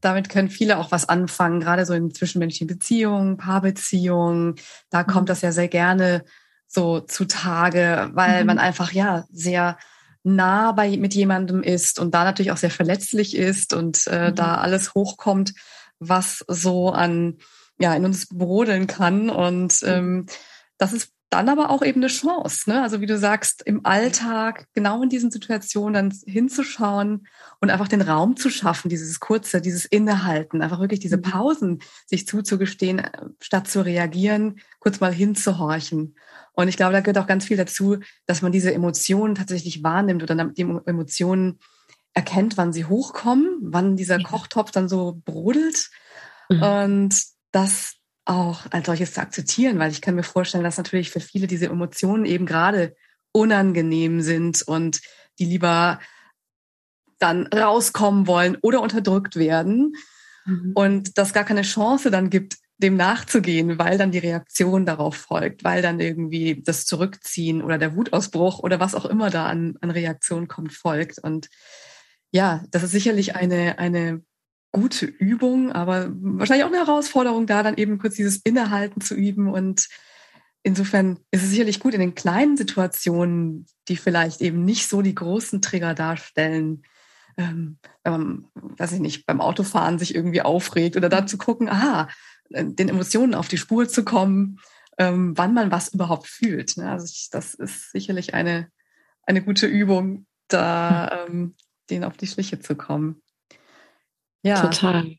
[0.00, 4.54] damit können viele auch was anfangen, gerade so in zwischenmenschlichen Beziehungen, Paarbeziehungen.
[4.88, 5.32] Da kommt mhm.
[5.32, 6.24] das ja sehr gerne
[6.66, 8.46] so zutage, weil mhm.
[8.46, 9.76] man einfach ja sehr
[10.22, 14.56] nah bei mit jemandem ist und da natürlich auch sehr verletzlich ist und äh, da
[14.56, 15.52] alles hochkommt
[15.98, 17.38] was so an
[17.78, 19.30] ja in uns brodeln kann.
[19.30, 19.88] Und mhm.
[19.88, 20.26] ähm,
[20.78, 22.70] das ist dann aber auch eben eine Chance.
[22.70, 22.82] Ne?
[22.82, 27.26] Also wie du sagst, im Alltag genau in diesen Situationen dann hinzuschauen
[27.60, 31.22] und einfach den Raum zu schaffen, dieses kurze, dieses Innehalten, einfach wirklich diese mhm.
[31.22, 36.16] Pausen sich zuzugestehen, äh, statt zu reagieren, kurz mal hinzuhorchen.
[36.52, 40.22] Und ich glaube, da gehört auch ganz viel dazu, dass man diese Emotionen tatsächlich wahrnimmt
[40.22, 41.60] oder die Emotionen
[42.18, 45.88] erkennt, wann sie hochkommen, wann dieser Kochtopf dann so brodelt.
[46.48, 46.62] Mhm.
[46.62, 51.20] Und das auch als solches zu akzeptieren, weil ich kann mir vorstellen, dass natürlich für
[51.20, 52.96] viele diese Emotionen eben gerade
[53.30, 55.00] unangenehm sind und
[55.38, 56.00] die lieber
[57.20, 59.94] dann rauskommen wollen oder unterdrückt werden
[60.44, 60.72] mhm.
[60.74, 65.62] und das gar keine Chance dann gibt, dem nachzugehen, weil dann die Reaktion darauf folgt,
[65.62, 69.90] weil dann irgendwie das Zurückziehen oder der Wutausbruch oder was auch immer da an, an
[69.90, 71.18] Reaktion kommt, folgt.
[71.18, 71.48] Und
[72.30, 74.22] ja, das ist sicherlich eine, eine
[74.72, 79.48] gute Übung, aber wahrscheinlich auch eine Herausforderung, da dann eben kurz dieses Innehalten zu üben.
[79.48, 79.88] Und
[80.62, 85.14] insofern ist es sicherlich gut in den kleinen Situationen, die vielleicht eben nicht so die
[85.14, 86.82] großen Trigger darstellen,
[87.38, 91.68] ähm, wenn man, weiß ich nicht, beim Autofahren sich irgendwie aufregt oder da zu gucken,
[91.68, 92.08] aha,
[92.50, 94.58] den Emotionen auf die Spur zu kommen,
[94.98, 96.76] ähm, wann man was überhaupt fühlt.
[96.76, 96.90] Ne?
[96.90, 98.68] Also ich, das ist sicherlich eine,
[99.22, 101.54] eine gute Übung, da ähm,
[101.90, 103.22] denen auf die Schliche zu kommen.
[104.42, 104.60] Ja.
[104.62, 105.16] Total.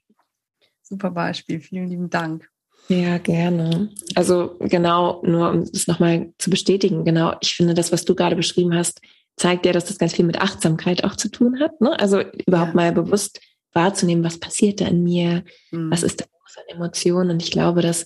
[0.81, 1.59] Super Beispiel.
[1.59, 2.49] Vielen lieben Dank.
[2.87, 3.89] Ja, gerne.
[4.15, 8.35] Also genau, nur um es nochmal zu bestätigen, genau, ich finde, das, was du gerade
[8.35, 9.01] beschrieben hast,
[9.37, 11.79] zeigt ja, dass das ganz viel mit Achtsamkeit auch zu tun hat.
[11.81, 11.97] Ne?
[11.99, 12.75] Also überhaupt ja.
[12.75, 13.39] mal bewusst
[13.73, 15.91] wahrzunehmen, was passiert da in mir, mhm.
[15.91, 17.29] was ist da für eine Emotion.
[17.29, 18.05] Und ich glaube, dass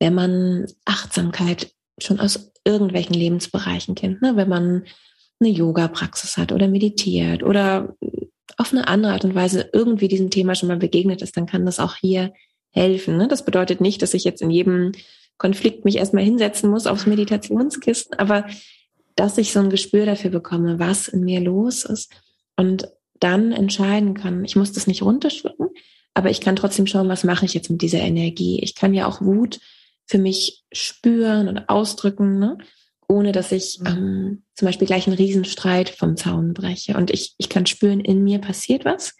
[0.00, 4.36] wenn man Achtsamkeit schon aus irgendwelchen Lebensbereichen kennt, ne?
[4.36, 4.84] wenn man
[5.40, 7.96] eine Yoga-Praxis hat oder meditiert oder
[8.56, 11.66] auf eine andere Art und Weise irgendwie diesem Thema schon mal begegnet ist, dann kann
[11.66, 12.32] das auch hier
[12.70, 13.16] helfen.
[13.16, 13.28] Ne?
[13.28, 14.92] Das bedeutet nicht, dass ich jetzt in jedem
[15.38, 18.46] Konflikt mich erstmal hinsetzen muss aufs Meditationskissen, aber
[19.14, 22.12] dass ich so ein Gespür dafür bekomme, was in mir los ist
[22.56, 22.88] und
[23.20, 25.68] dann entscheiden kann, ich muss das nicht runterschlucken,
[26.14, 28.60] aber ich kann trotzdem schauen, was mache ich jetzt mit dieser Energie.
[28.62, 29.60] Ich kann ja auch Wut
[30.06, 32.38] für mich spüren und ausdrücken.
[32.38, 32.58] Ne?
[33.08, 33.86] Ohne dass ich mhm.
[33.86, 36.96] ähm, zum Beispiel gleich einen Riesenstreit vom Zaun breche.
[36.96, 39.14] Und ich, ich kann spüren, in mir passiert was.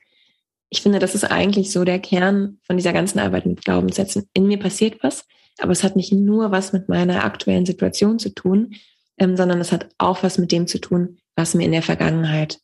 [0.68, 4.28] Ich finde, das ist eigentlich so der Kern von dieser ganzen Arbeit mit Glaubenssätzen.
[4.34, 5.24] In mir passiert was,
[5.58, 8.74] aber es hat nicht nur was mit meiner aktuellen Situation zu tun,
[9.18, 12.58] ähm, sondern es hat auch was mit dem zu tun, was mir in der Vergangenheit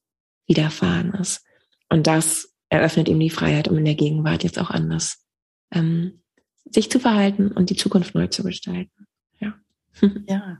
[0.46, 1.44] widerfahren ist.
[1.88, 5.24] Und das eröffnet ihm die Freiheit, um in der Gegenwart jetzt auch anders
[5.72, 6.22] ähm,
[6.64, 9.06] sich zu verhalten und die Zukunft neu zu gestalten.
[9.40, 9.54] Ja.
[10.26, 10.58] Ja,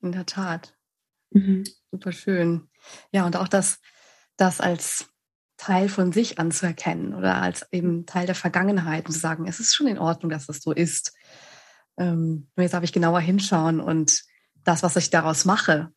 [0.00, 0.76] in der Tat.
[1.30, 1.64] Mhm.
[1.90, 2.68] Super schön.
[3.12, 3.80] Ja, und auch das,
[4.36, 5.08] das als
[5.56, 9.74] Teil von sich anzuerkennen oder als eben Teil der Vergangenheit und zu sagen, es ist
[9.74, 11.12] schon in Ordnung, dass es so ist.
[11.98, 14.22] Ähm, jetzt darf ich genauer hinschauen und
[14.64, 15.90] das, was ich daraus mache,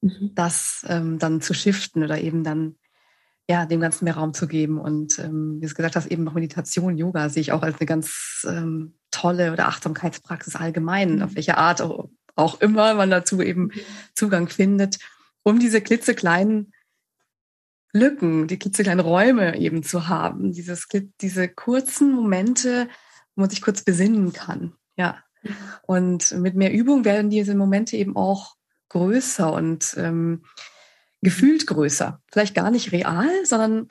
[0.00, 0.32] mhm.
[0.34, 2.76] das ähm, dann zu shiften oder eben dann
[3.48, 4.78] ja dem Ganzen mehr Raum zu geben.
[4.78, 7.86] Und ähm, wie du gesagt hast, eben noch Meditation, Yoga sehe ich auch als eine
[7.86, 11.22] ganz ähm, tolle oder Achtsamkeitspraxis allgemein, mhm.
[11.22, 12.10] auf welche Art auch
[12.60, 13.70] immer man dazu eben.
[14.14, 14.98] Zugang findet,
[15.42, 16.72] um diese klitzekleinen
[17.92, 20.86] Lücken, die klitzekleinen Räume eben zu haben, dieses,
[21.20, 22.88] diese kurzen Momente,
[23.34, 24.74] wo man sich kurz besinnen kann.
[24.96, 25.22] Ja.
[25.82, 28.56] Und mit mehr Übung werden diese Momente eben auch
[28.90, 30.44] größer und ähm,
[31.22, 32.20] gefühlt größer.
[32.30, 33.88] Vielleicht gar nicht real, sondern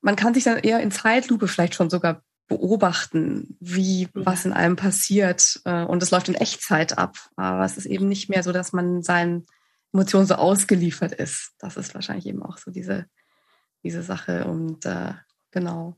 [0.00, 4.26] man kann sich dann eher in Zeitlupe vielleicht schon sogar beobachten, wie mhm.
[4.26, 5.60] was in einem passiert.
[5.64, 7.16] Äh, und es läuft in Echtzeit ab.
[7.36, 9.46] Aber es ist eben nicht mehr so, dass man seinen
[9.94, 11.52] Emotionen so ausgeliefert ist.
[11.58, 13.06] Das ist wahrscheinlich eben auch so diese,
[13.82, 14.44] diese Sache.
[14.44, 15.14] Und äh,
[15.52, 15.96] genau.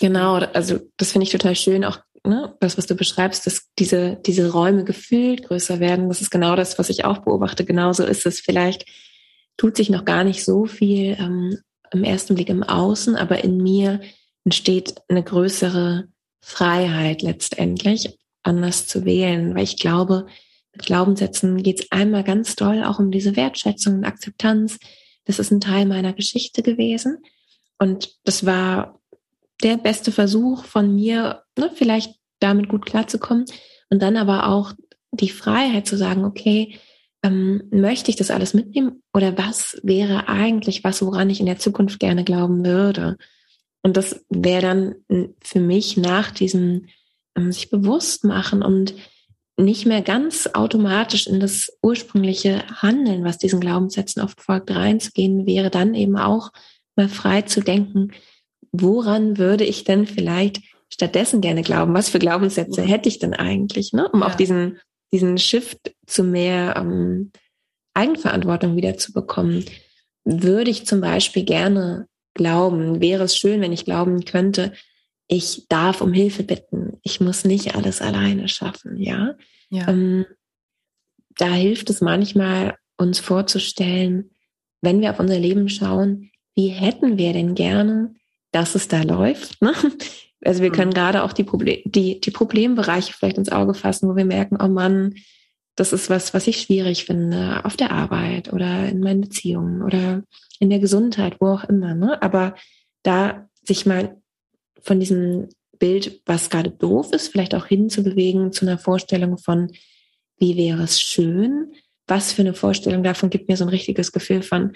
[0.00, 4.16] Genau, also das finde ich total schön, auch ne, das, was du beschreibst, dass diese,
[4.24, 6.08] diese Räume gefühlt größer werden.
[6.08, 7.66] Das ist genau das, was ich auch beobachte.
[7.66, 8.40] Genauso ist es.
[8.40, 8.86] Vielleicht
[9.58, 11.58] tut sich noch gar nicht so viel ähm,
[11.90, 14.00] im ersten Blick im Außen, aber in mir
[14.44, 16.08] entsteht eine größere
[16.40, 20.26] Freiheit letztendlich, anders zu wählen, weil ich glaube,
[20.72, 24.78] mit Glaubenssätzen geht es einmal ganz doll auch um diese Wertschätzung und Akzeptanz.
[25.24, 27.18] Das ist ein Teil meiner Geschichte gewesen
[27.78, 29.00] und das war
[29.62, 33.44] der beste Versuch von mir, ne, vielleicht damit gut klarzukommen
[33.90, 34.72] und dann aber auch
[35.12, 36.78] die Freiheit zu sagen, okay,
[37.22, 41.58] ähm, möchte ich das alles mitnehmen oder was wäre eigentlich was, woran ich in der
[41.58, 43.18] Zukunft gerne glauben würde?
[43.82, 46.86] Und das wäre dann für mich nach diesem
[47.36, 48.94] ähm, sich bewusst machen und
[49.56, 55.70] nicht mehr ganz automatisch in das ursprüngliche Handeln, was diesen Glaubenssätzen oft folgt, reinzugehen, wäre
[55.70, 56.50] dann eben auch
[56.96, 58.12] mal frei zu denken,
[58.72, 61.94] woran würde ich denn vielleicht stattdessen gerne glauben?
[61.94, 64.08] Was für Glaubenssätze hätte ich denn eigentlich, ne?
[64.08, 64.26] um ja.
[64.28, 64.78] auch diesen
[65.12, 67.32] diesen Shift zu mehr ähm,
[67.94, 69.64] Eigenverantwortung wieder zu bekommen,
[70.24, 74.72] würde ich zum Beispiel gerne glauben, wäre es schön, wenn ich glauben könnte,
[75.28, 76.98] ich darf um Hilfe bitten.
[77.02, 79.36] Ich muss nicht alles alleine schaffen, ja.
[79.68, 79.88] ja.
[79.88, 80.26] Ähm,
[81.38, 84.30] da hilft es manchmal, uns vorzustellen,
[84.82, 88.14] wenn wir auf unser Leben schauen, wie hätten wir denn gerne,
[88.52, 89.60] dass es da läuft?
[89.62, 89.72] Ne?
[90.42, 90.94] Also wir können mhm.
[90.94, 94.68] gerade auch die, Problem, die, die Problembereiche vielleicht ins Auge fassen, wo wir merken, oh
[94.68, 95.14] Mann,
[95.80, 100.22] das ist was, was ich schwierig finde auf der Arbeit oder in meinen Beziehungen oder
[100.58, 101.94] in der Gesundheit, wo auch immer.
[101.94, 102.20] Ne?
[102.20, 102.54] Aber
[103.02, 104.20] da sich mal
[104.82, 109.72] von diesem Bild, was gerade doof ist, vielleicht auch hinzubewegen zu einer Vorstellung von,
[110.36, 111.72] wie wäre es schön,
[112.06, 114.72] was für eine Vorstellung davon gibt mir so ein richtiges Gefühl von,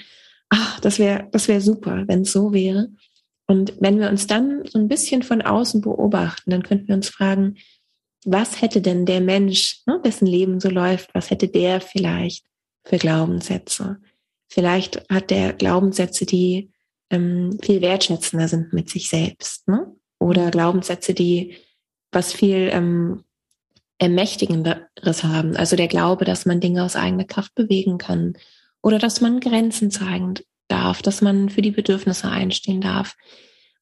[0.49, 2.88] ach, das wäre, das wäre super, wenn es so wäre.
[3.47, 7.11] Und wenn wir uns dann so ein bisschen von außen beobachten, dann könnten wir uns
[7.11, 7.57] fragen,
[8.25, 12.45] was hätte denn der Mensch, ne, dessen Leben so läuft, was hätte der vielleicht
[12.85, 13.99] für Glaubenssätze?
[14.49, 16.71] Vielleicht hat der Glaubenssätze, die
[17.11, 19.95] ähm, viel wertschätzender sind mit sich selbst, ne?
[20.19, 21.57] Oder Glaubenssätze, die
[22.13, 23.25] was viel ähm,
[23.99, 25.57] Ermächtigenderes haben.
[25.57, 28.35] Also der Glaube, dass man Dinge aus eigener Kraft bewegen kann
[28.83, 30.35] oder dass man Grenzen zeigen
[30.69, 33.17] darf, dass man für die Bedürfnisse einstehen darf.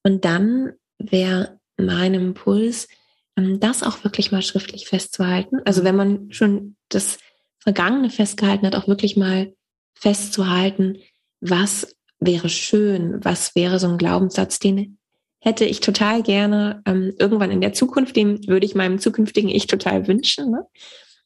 [0.03, 2.87] Und dann wäre mein Impuls,
[3.35, 5.59] das auch wirklich mal schriftlich festzuhalten.
[5.65, 7.17] Also wenn man schon das
[7.59, 9.53] Vergangene festgehalten hat, auch wirklich mal
[9.95, 10.97] festzuhalten,
[11.41, 14.97] was wäre schön, was wäre so ein Glaubenssatz, den
[15.39, 19.67] hätte ich total gerne ähm, irgendwann in der Zukunft, den würde ich meinem zukünftigen Ich
[19.67, 20.51] total wünschen.
[20.51, 20.65] Ne?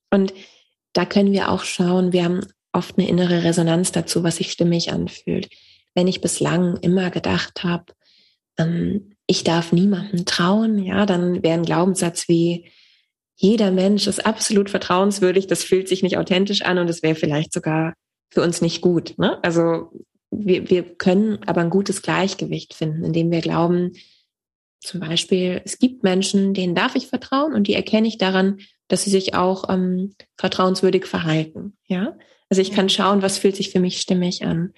[0.10, 0.34] Und
[0.94, 2.40] da können wir auch schauen, wir haben
[2.72, 5.50] oft eine innere Resonanz dazu, was sich stimmig anfühlt.
[5.94, 7.94] Wenn ich bislang immer gedacht habe,
[8.58, 12.66] ähm, ich darf niemandem trauen, ja, dann wäre ein Glaubenssatz wie,
[13.40, 17.54] jeder Mensch ist absolut vertrauenswürdig, das fühlt sich nicht authentisch an und es wäre vielleicht
[17.54, 17.94] sogar
[18.32, 19.14] für uns nicht gut.
[19.18, 19.42] Ne?
[19.44, 19.92] Also
[20.32, 23.94] wir, wir können aber ein gutes Gleichgewicht finden, indem wir glauben,
[24.80, 29.04] zum Beispiel, es gibt Menschen, denen darf ich vertrauen und die erkenne ich daran, dass
[29.04, 31.78] sie sich auch ähm, vertrauenswürdig verhalten.
[31.88, 32.18] Ja,
[32.50, 34.74] also ich kann schauen, was fühlt sich für mich stimmig an.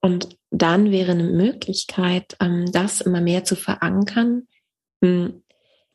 [0.00, 4.48] Und dann wäre eine Möglichkeit, ähm, das immer mehr zu verankern,
[5.02, 5.42] hm,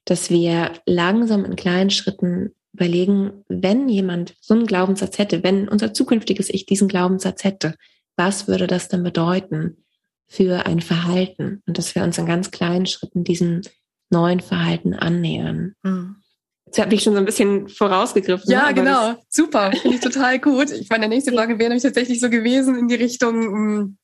[0.05, 5.93] dass wir langsam in kleinen Schritten überlegen, wenn jemand so einen Glaubenssatz hätte, wenn unser
[5.93, 7.75] zukünftiges Ich diesen Glaubenssatz hätte,
[8.15, 9.85] was würde das denn bedeuten
[10.27, 11.63] für ein Verhalten?
[11.65, 13.61] Und dass wir uns in ganz kleinen Schritten diesem
[14.09, 15.73] neuen Verhalten annähern.
[15.83, 16.17] Mhm.
[16.65, 18.49] Jetzt habe ich schon so ein bisschen vorausgegriffen.
[18.51, 19.15] Ja, genau.
[19.30, 19.71] Super.
[19.71, 20.71] Finde ich total gut.
[20.71, 23.97] Ich meine, der nächste Frage wäre nämlich tatsächlich so gewesen in die Richtung, hm,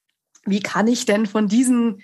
[0.45, 2.04] wie kann ich denn von diesen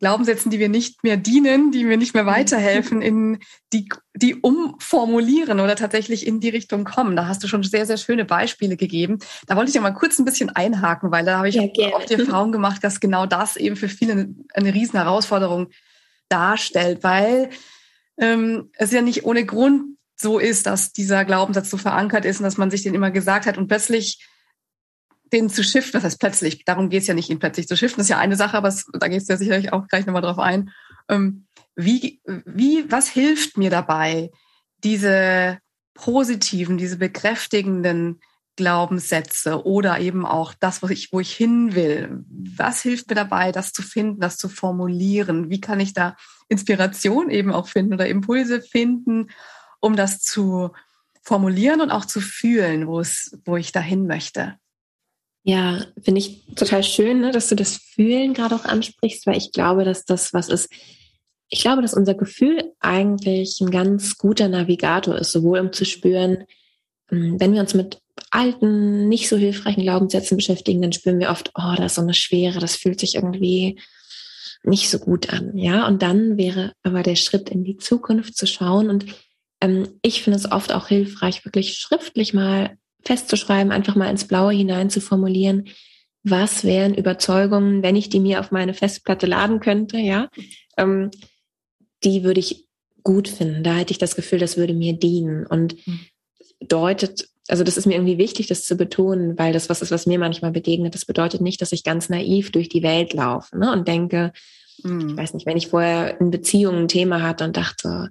[0.00, 2.28] Glaubenssätzen, die wir nicht mehr dienen, die mir nicht mehr mhm.
[2.28, 3.40] weiterhelfen, in
[3.72, 7.16] die, die umformulieren oder tatsächlich in die Richtung kommen.
[7.16, 9.18] Da hast du schon sehr, sehr schöne Beispiele gegeben.
[9.46, 12.04] Da wollte ich ja mal kurz ein bisschen einhaken, weil da habe ich ja, auch
[12.04, 15.68] die Erfahrung gemacht, dass genau das eben für viele eine, eine riesen Herausforderung
[16.28, 17.50] darstellt, weil
[18.18, 22.44] ähm, es ja nicht ohne Grund so ist, dass dieser Glaubenssatz so verankert ist und
[22.44, 24.26] dass man sich den immer gesagt hat und plötzlich
[25.32, 27.98] den zu shiften, das heißt plötzlich, darum geht es ja nicht, ihn plötzlich zu shiften,
[27.98, 30.22] das ist ja eine Sache, aber es, da gehst du ja sicherlich auch gleich nochmal
[30.22, 30.70] drauf ein.
[31.08, 34.30] Ähm, wie, wie, was hilft mir dabei,
[34.82, 35.58] diese
[35.94, 38.20] positiven, diese bekräftigenden
[38.56, 42.24] Glaubenssätze oder eben auch das, was ich, wo ich hin will.
[42.28, 45.50] Was hilft mir dabei, das zu finden, das zu formulieren?
[45.50, 46.16] Wie kann ich da
[46.48, 49.28] Inspiration eben auch finden oder Impulse finden,
[49.80, 50.70] um das zu
[51.22, 54.56] formulieren und auch zu fühlen, wo es, wo ich dahin möchte?
[55.42, 59.52] Ja, finde ich total schön, ne, dass du das Fühlen gerade auch ansprichst, weil ich
[59.52, 60.70] glaube, dass das was ist.
[61.48, 66.44] Ich glaube, dass unser Gefühl eigentlich ein ganz guter Navigator ist, sowohl um zu spüren,
[67.08, 67.98] hm, wenn wir uns mit
[68.30, 72.14] alten, nicht so hilfreichen Glaubenssätzen beschäftigen, dann spüren wir oft, oh, da ist so eine
[72.14, 73.80] Schwere, das fühlt sich irgendwie
[74.64, 75.56] nicht so gut an.
[75.56, 78.90] Ja, und dann wäre aber der Schritt in die Zukunft zu schauen.
[78.90, 79.06] Und
[79.60, 84.52] ähm, ich finde es oft auch hilfreich, wirklich schriftlich mal festzuschreiben, einfach mal ins Blaue
[84.52, 85.68] hinein zu formulieren,
[86.24, 90.28] was wären Überzeugungen, wenn ich die mir auf meine Festplatte laden könnte, ja,
[90.76, 91.10] ähm,
[92.04, 92.66] die würde ich
[93.02, 93.62] gut finden.
[93.62, 95.46] Da hätte ich das Gefühl, das würde mir dienen.
[95.46, 96.00] Und mhm.
[96.38, 99.90] das bedeutet, also das ist mir irgendwie wichtig, das zu betonen, weil das was ist,
[99.90, 100.94] was mir manchmal begegnet.
[100.94, 104.32] Das bedeutet nicht, dass ich ganz naiv durch die Welt laufe ne, und denke,
[104.82, 105.10] mhm.
[105.10, 108.10] ich weiß nicht, wenn ich vorher in Beziehungen ein Thema hatte und dachte,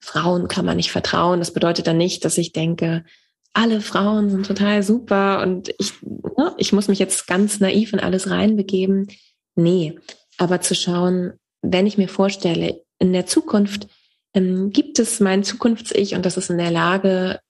[0.00, 3.04] Frauen kann man nicht vertrauen, das bedeutet dann nicht, dass ich denke,
[3.52, 8.00] alle Frauen sind total super und ich, ne, ich muss mich jetzt ganz naiv in
[8.00, 9.08] alles reinbegeben.
[9.56, 9.98] Nee,
[10.36, 11.32] aber zu schauen,
[11.62, 13.88] wenn ich mir vorstelle, in der Zukunft
[14.34, 17.40] ähm, gibt es mein Zukunfts-Ich und das ist in der Lage,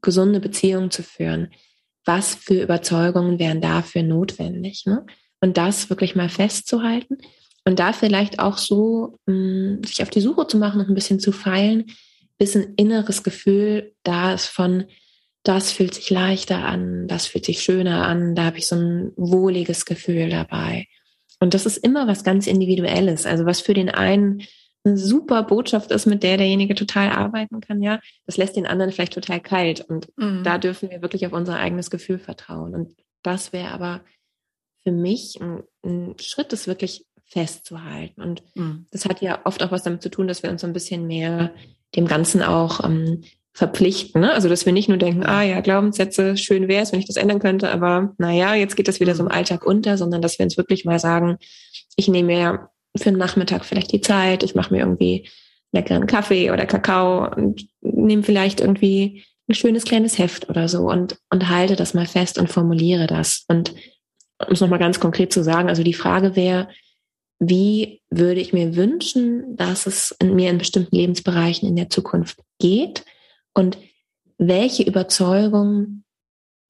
[0.00, 1.52] gesunde Beziehungen zu führen.
[2.04, 4.84] Was für Überzeugungen wären dafür notwendig?
[4.86, 5.06] Ne?
[5.40, 7.18] Und das wirklich mal festzuhalten
[7.64, 10.94] und da vielleicht auch so mh, hm, sich auf die Suche zu machen und ein
[10.94, 11.86] bisschen zu feilen,
[12.38, 14.84] bis ein inneres Gefühl da ist von,
[15.44, 19.12] das fühlt sich leichter an, das fühlt sich schöner an, da habe ich so ein
[19.16, 20.86] wohliges Gefühl dabei.
[21.40, 23.26] Und das ist immer was ganz Individuelles.
[23.26, 24.42] Also was für den einen
[24.84, 28.92] eine super Botschaft ist, mit der derjenige total arbeiten kann, ja, das lässt den anderen
[28.92, 29.80] vielleicht total kalt.
[29.80, 30.42] Und mhm.
[30.44, 32.74] da dürfen wir wirklich auf unser eigenes Gefühl vertrauen.
[32.74, 34.02] Und das wäre aber
[34.82, 38.20] für mich ein, ein, Schritt, das wirklich festzuhalten.
[38.20, 38.86] Und mhm.
[38.90, 41.06] das hat ja oft auch was damit zu tun, dass wir uns so ein bisschen
[41.06, 41.52] mehr
[41.96, 43.22] dem Ganzen auch ähm,
[43.54, 44.20] verpflichten.
[44.20, 44.32] Ne?
[44.32, 47.16] Also dass wir nicht nur denken, ah ja, Glaubenssätze, schön wäre es, wenn ich das
[47.16, 49.34] ändern könnte, aber naja, jetzt geht das wieder so im mhm.
[49.34, 51.38] Alltag unter, sondern dass wir uns wirklich mal sagen,
[51.96, 55.28] ich nehme mir für den Nachmittag vielleicht die Zeit, ich mache mir irgendwie
[55.72, 61.16] leckeren Kaffee oder Kakao und nehme vielleicht irgendwie ein schönes kleines Heft oder so und,
[61.30, 63.44] und halte das mal fest und formuliere das.
[63.48, 63.74] Und
[64.46, 66.68] um es nochmal ganz konkret zu sagen, also die Frage wäre,
[67.44, 72.38] wie würde ich mir wünschen, dass es in mir in bestimmten Lebensbereichen in der Zukunft
[72.60, 73.04] geht
[73.52, 73.78] und
[74.38, 76.04] welche Überzeugung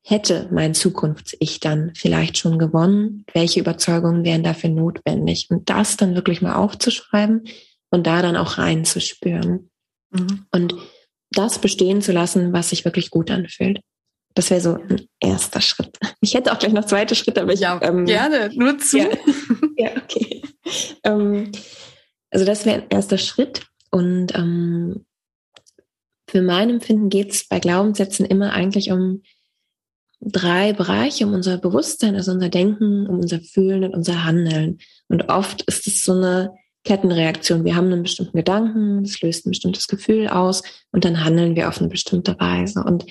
[0.02, 3.24] hätte mein Zukunfts-Ich dann vielleicht schon gewonnen?
[3.34, 5.48] Welche Überzeugungen wären dafür notwendig?
[5.50, 7.44] Und das dann wirklich mal aufzuschreiben
[7.90, 9.70] und da dann auch reinzuspüren.
[10.10, 10.46] Mhm.
[10.50, 10.74] Und
[11.30, 13.80] das bestehen zu lassen, was sich wirklich gut anfühlt.
[14.34, 15.98] Das wäre so ein erster Schritt.
[16.24, 18.98] Ich hätte auch gleich noch zweite Schritte, aber ich ja, ähm, gerne nur zu.
[18.98, 19.08] Ja,
[19.76, 20.42] ja okay.
[21.02, 21.50] Ähm,
[22.30, 25.04] also das wäre ein erster Schritt und ähm,
[26.28, 29.22] für mein Empfinden geht es bei Glaubenssätzen immer eigentlich um
[30.20, 34.78] drei Bereiche, um unser Bewusstsein, also unser Denken, um unser Fühlen und unser Handeln.
[35.08, 36.54] Und oft ist es so eine
[36.84, 37.64] Kettenreaktion.
[37.64, 41.68] Wir haben einen bestimmten Gedanken, das löst ein bestimmtes Gefühl aus und dann handeln wir
[41.68, 42.82] auf eine bestimmte Weise.
[42.82, 43.04] Und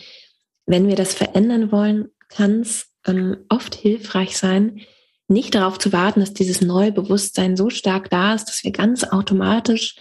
[0.65, 4.81] wenn wir das verändern wollen, kann es ähm, oft hilfreich sein,
[5.27, 9.03] nicht darauf zu warten, dass dieses neue Bewusstsein so stark da ist, dass wir ganz
[9.03, 9.95] automatisch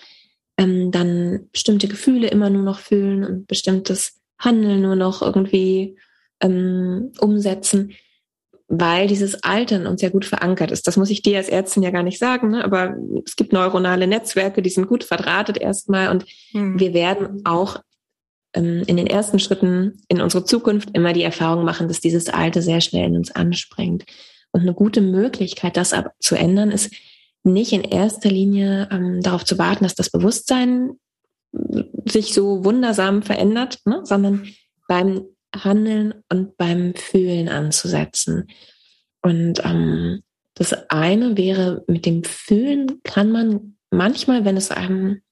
[0.58, 5.96] ähm, dann bestimmte Gefühle immer nur noch fühlen und bestimmtes Handeln nur noch irgendwie
[6.40, 7.92] ähm, umsetzen,
[8.66, 10.86] weil dieses Alter in uns ja gut verankert ist.
[10.86, 12.64] Das muss ich dir als Ärztin ja gar nicht sagen, ne?
[12.64, 16.78] aber es gibt neuronale Netzwerke, die sind gut verdrahtet erstmal und mhm.
[16.78, 17.80] wir werden auch
[18.54, 22.62] ähm, in den ersten Schritten in unsere Zukunft immer die Erfahrung machen, dass dieses Alte
[22.62, 24.04] sehr schnell in uns anspringt.
[24.52, 26.92] Und eine gute Möglichkeit, das zu ändern, ist
[27.42, 30.92] nicht in erster Linie ähm, darauf zu warten, dass das Bewusstsein
[32.04, 34.00] sich so wundersam verändert, ne?
[34.04, 34.46] sondern
[34.88, 35.24] beim
[35.56, 38.48] Handeln und beim Fühlen anzusetzen.
[39.22, 40.22] Und ähm,
[40.54, 45.22] das eine wäre, mit dem Fühlen kann man manchmal, wenn es einem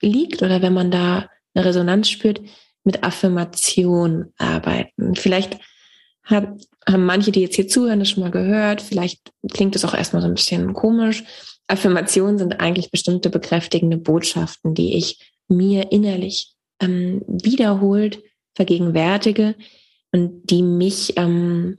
[0.00, 2.40] liegt oder wenn man da eine Resonanz spürt,
[2.88, 5.14] mit Affirmation arbeiten.
[5.14, 5.58] Vielleicht
[6.22, 6.48] hat,
[6.88, 8.80] haben manche, die jetzt hier zuhören, das schon mal gehört.
[8.80, 11.22] Vielleicht klingt es auch erstmal so ein bisschen komisch.
[11.66, 18.22] Affirmationen sind eigentlich bestimmte bekräftigende Botschaften, die ich mir innerlich ähm, wiederholt
[18.54, 19.54] vergegenwärtige
[20.12, 21.76] und die mich ähm,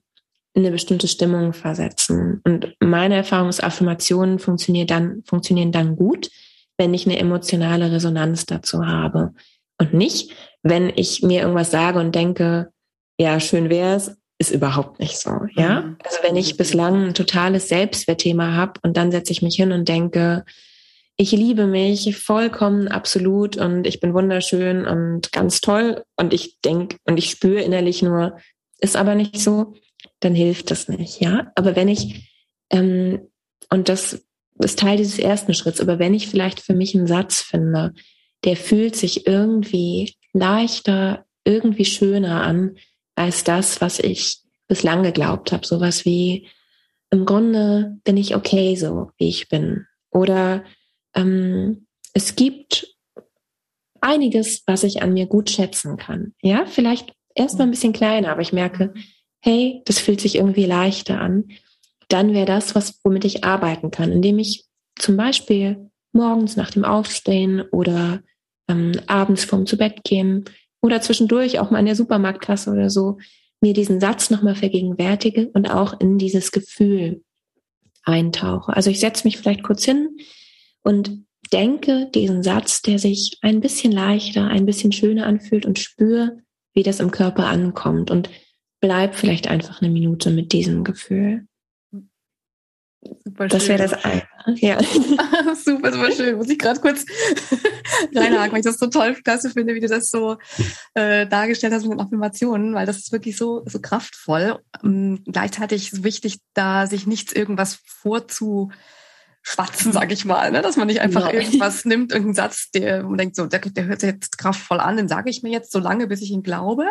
[0.53, 2.41] in eine bestimmte Stimmung versetzen.
[2.43, 6.29] Und meine Erfahrung ist, Affirmationen funktionieren dann, funktionieren dann gut,
[6.77, 9.33] wenn ich eine emotionale Resonanz dazu habe.
[9.79, 12.71] Und nicht, wenn ich mir irgendwas sage und denke,
[13.17, 15.81] ja, schön wär's, ist überhaupt nicht so, ja.
[15.81, 15.97] Mhm.
[16.03, 19.89] Also wenn ich bislang ein totales Selbstwertthema habe und dann setze ich mich hin und
[19.89, 20.45] denke,
[21.17, 26.95] ich liebe mich vollkommen absolut und ich bin wunderschön und ganz toll und ich denke
[27.03, 28.37] und ich spüre innerlich nur,
[28.79, 29.73] ist aber nicht so,
[30.21, 31.51] dann hilft das nicht, ja.
[31.55, 32.33] Aber wenn ich,
[32.69, 33.27] ähm,
[33.69, 34.25] und das
[34.59, 37.93] ist Teil dieses ersten Schritts, aber wenn ich vielleicht für mich einen Satz finde,
[38.43, 42.77] der fühlt sich irgendwie leichter, irgendwie schöner an,
[43.15, 45.65] als das, was ich bislang geglaubt habe.
[45.65, 46.47] Sowas wie,
[47.09, 49.85] im Grunde bin ich okay so, wie ich bin.
[50.11, 50.63] Oder
[51.15, 52.95] ähm, es gibt
[54.01, 56.33] einiges, was ich an mir gut schätzen kann.
[56.41, 58.93] Ja, vielleicht erstmal ein bisschen kleiner, aber ich merke,
[59.41, 61.49] hey, das fühlt sich irgendwie leichter an.
[62.07, 64.65] Dann wäre das, was, womit ich arbeiten kann, indem ich
[64.97, 68.21] zum Beispiel morgens nach dem Aufstehen oder
[68.69, 70.45] ähm, abends vorm zu Bett gehen
[70.81, 73.17] oder zwischendurch auch mal in der Supermarktkasse oder so
[73.61, 77.23] mir diesen Satz nochmal vergegenwärtige und auch in dieses Gefühl
[78.03, 78.73] eintauche.
[78.73, 80.17] Also ich setze mich vielleicht kurz hin
[80.81, 86.37] und denke diesen Satz, der sich ein bisschen leichter, ein bisschen schöner anfühlt und spüre,
[86.73, 88.29] wie das im Körper ankommt und
[88.79, 91.45] bleib vielleicht einfach eine Minute mit diesem Gefühl.
[93.01, 94.23] Super das wäre das eine.
[94.55, 94.77] Ja.
[95.55, 96.35] super, super schön.
[96.35, 97.05] Muss ich gerade kurz
[98.15, 100.37] reinhaken, weil ich das so toll klasse finde, wie du das so
[100.95, 104.59] äh, dargestellt hast mit den Affirmationen, weil das ist wirklich so, so kraftvoll.
[104.81, 108.71] Um, gleichzeitig ist wichtig, da sich nichts irgendwas vorzu
[109.41, 110.61] schwatzen, sag ich mal, ne?
[110.61, 111.39] dass man nicht einfach ja.
[111.39, 114.97] irgendwas nimmt, irgendeinen Satz, der man denkt, so, der, der hört sich jetzt kraftvoll an,
[114.97, 116.85] den sage ich mir jetzt so lange, bis ich ihn glaube,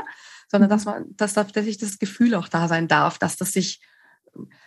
[0.51, 3.81] sondern dass man, dass tatsächlich das Gefühl auch da sein darf, dass das sich,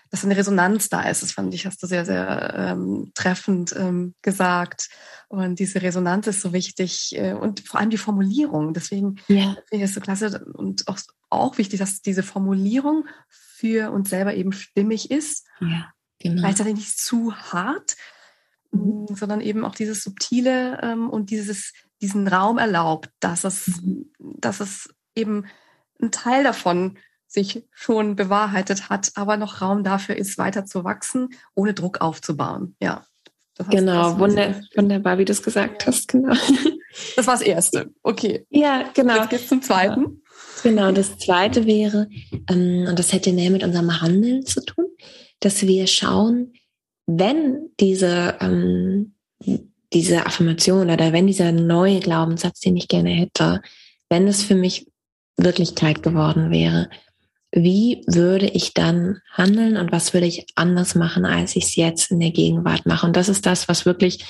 [0.10, 1.24] dass eine Resonanz da ist.
[1.24, 4.90] Das fand ich, hast du sehr, sehr ähm, treffend ähm, gesagt.
[5.28, 8.74] Und diese Resonanz ist so wichtig äh, und vor allem die Formulierung.
[8.74, 9.56] Deswegen ja.
[9.70, 11.00] finde ich es so klasse und auch,
[11.30, 15.48] auch wichtig, dass diese Formulierung für uns selber eben stimmig ist.
[15.60, 15.92] Ja
[16.22, 16.42] Genau.
[16.42, 17.96] Gleichzeitig nicht zu hart,
[18.72, 19.06] mhm.
[19.10, 24.12] Mm, sondern eben auch dieses Subtile ähm, und dieses, diesen Raum erlaubt, dass es, mhm.
[24.20, 25.46] dass es eben
[26.02, 26.98] ein Teil davon
[27.32, 32.76] sich schon bewahrheitet hat, aber noch Raum dafür ist, weiter zu wachsen, ohne Druck aufzubauen.
[32.82, 33.06] Ja.
[33.70, 36.34] Genau, wunder, wunderbar, wie du es gesagt hast, genau.
[37.16, 37.90] Das war das Erste.
[38.04, 38.46] Okay.
[38.50, 39.16] Ja, genau.
[39.16, 40.22] Jetzt geht's zum Zweiten.
[40.62, 42.10] Genau, das Zweite wäre,
[42.50, 44.88] ähm, und das hätte mehr mit unserem Handeln zu tun,
[45.40, 46.52] dass wir schauen,
[47.06, 49.16] wenn diese, ähm,
[49.94, 53.62] diese Affirmation oder wenn dieser neue Glaubenssatz, den ich gerne hätte,
[54.10, 54.88] wenn es für mich
[55.38, 56.90] Wirklichkeit geworden wäre,
[57.52, 62.12] wie würde ich dann handeln und was würde ich anders machen, als ich es jetzt
[62.12, 63.06] in der Gegenwart mache?
[63.06, 64.26] Und das ist das, was wirklich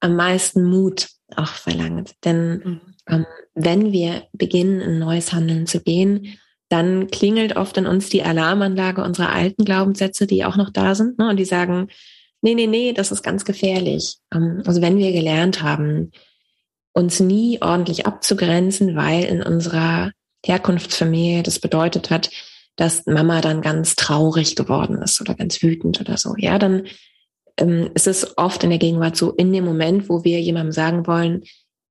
[0.00, 2.14] am meisten Mut auch verlangt.
[2.24, 2.80] Denn mhm.
[3.08, 6.38] ähm, wenn wir beginnen, ein neues Handeln zu gehen,
[6.68, 11.18] dann klingelt oft in uns die Alarmanlage unserer alten Glaubenssätze, die auch noch da sind,
[11.18, 11.28] ne?
[11.28, 11.88] und die sagen,
[12.42, 14.16] nee, nee, nee, das ist ganz gefährlich.
[14.32, 16.10] Ähm, also wenn wir gelernt haben,
[16.92, 20.10] uns nie ordentlich abzugrenzen, weil in unserer
[20.44, 22.30] Herkunftsfamilie das bedeutet hat,
[22.76, 26.86] dass Mama dann ganz traurig geworden ist oder ganz wütend oder so, ja, dann
[27.56, 31.06] ähm, ist es oft in der Gegenwart so, in dem Moment, wo wir jemandem sagen
[31.06, 31.42] wollen,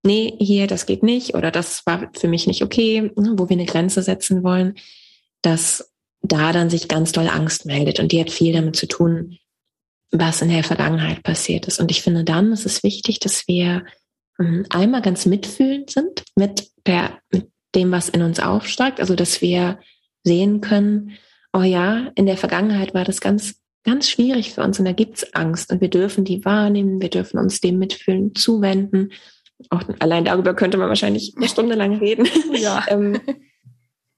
[0.06, 3.58] nee, hier, das geht nicht oder das war für mich nicht okay, ne, wo wir
[3.58, 4.76] eine Grenze setzen wollen,
[5.42, 5.92] dass
[6.22, 9.38] da dann sich ganz doll Angst meldet und die hat viel damit zu tun,
[10.12, 11.80] was in der Vergangenheit passiert ist.
[11.80, 13.86] Und ich finde, dann ist es wichtig, dass wir
[14.40, 19.42] ähm, einmal ganz mitfühlend sind mit der, mit dem, was in uns aufsteigt, also dass
[19.42, 19.80] wir
[20.24, 21.12] sehen können,
[21.54, 25.34] oh ja, in der Vergangenheit war das ganz, ganz schwierig für uns und da gibt's
[25.34, 29.12] Angst und wir dürfen die wahrnehmen, wir dürfen uns dem Mitfühlen zuwenden
[29.70, 32.28] auch allein darüber könnte man wahrscheinlich eine Stunde lang reden.
[32.54, 32.86] Ja.
[32.90, 33.20] ähm,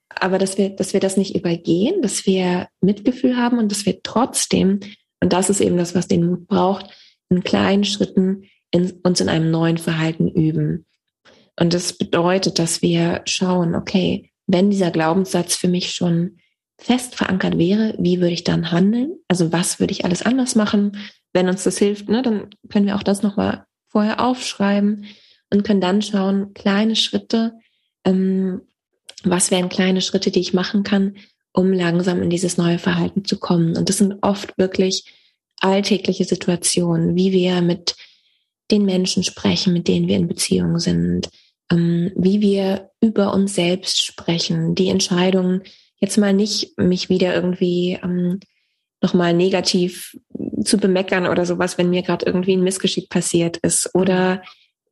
[0.10, 4.02] aber dass wir, dass wir das nicht übergehen, dass wir Mitgefühl haben und dass wir
[4.04, 4.80] trotzdem,
[5.22, 6.88] und das ist eben das, was den Mut braucht,
[7.30, 10.86] in kleinen Schritten in, uns in einem neuen Verhalten üben.
[11.60, 16.38] Und das bedeutet, dass wir schauen, okay, wenn dieser Glaubenssatz für mich schon
[16.80, 19.18] fest verankert wäre, wie würde ich dann handeln?
[19.28, 20.98] Also was würde ich alles anders machen?
[21.34, 25.06] Wenn uns das hilft, ne, dann können wir auch das nochmal vorher aufschreiben
[25.52, 27.54] und können dann schauen, kleine Schritte,
[28.06, 28.62] ähm,
[29.24, 31.18] was wären kleine Schritte, die ich machen kann,
[31.52, 33.76] um langsam in dieses neue Verhalten zu kommen.
[33.76, 35.14] Und das sind oft wirklich
[35.60, 37.98] alltägliche Situationen, wie wir mit
[38.72, 41.30] den Menschen sprechen, mit denen wir in Beziehung sind,
[41.72, 45.62] wie wir über uns selbst sprechen, die Entscheidungen,
[45.98, 48.40] jetzt mal nicht mich wieder irgendwie ähm,
[49.02, 50.18] nochmal negativ
[50.64, 54.42] zu bemeckern oder sowas, wenn mir gerade irgendwie ein Missgeschick passiert ist oder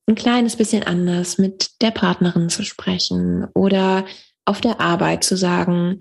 [0.08, 4.06] ein kleines bisschen anders mit der Partnerin zu sprechen oder
[4.46, 6.00] auf der Arbeit zu sagen,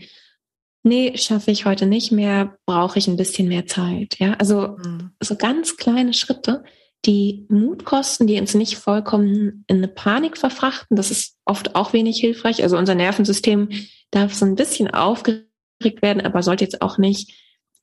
[0.84, 4.18] nee, schaffe ich heute nicht mehr, brauche ich ein bisschen mehr Zeit.
[4.18, 5.10] Ja, also mhm.
[5.20, 6.62] so ganz kleine Schritte,
[7.04, 10.96] die Mut kosten, die uns nicht vollkommen in eine Panik verfrachten.
[10.96, 12.62] Das ist oft auch wenig hilfreich.
[12.62, 13.68] Also unser Nervensystem
[14.10, 17.32] darf so ein bisschen aufgeregt werden, aber sollte jetzt auch nicht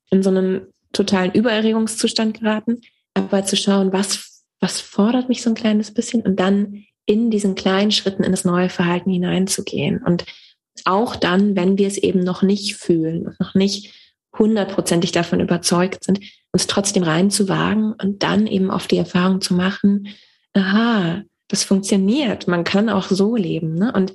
[0.10, 2.82] in so einem totalen Übererregungszustand geraten.
[3.14, 4.34] Aber zu schauen, was
[4.64, 8.46] was fordert mich so ein kleines bisschen und dann in diesen kleinen Schritten in das
[8.46, 10.02] neue Verhalten hineinzugehen.
[10.02, 10.24] Und
[10.86, 13.94] auch dann, wenn wir es eben noch nicht fühlen, noch nicht
[14.38, 16.20] hundertprozentig davon überzeugt sind,
[16.52, 20.08] uns trotzdem reinzuwagen und dann eben auf die Erfahrung zu machen,
[20.54, 23.76] aha, das funktioniert, man kann auch so leben.
[23.76, 23.92] Ne?
[23.92, 24.14] Und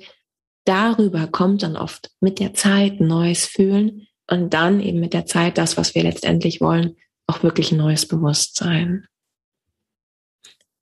[0.65, 5.57] darüber kommt dann oft mit der Zeit neues Fühlen und dann eben mit der Zeit
[5.57, 6.95] das, was wir letztendlich wollen,
[7.27, 9.05] auch wirklich ein neues Bewusstsein.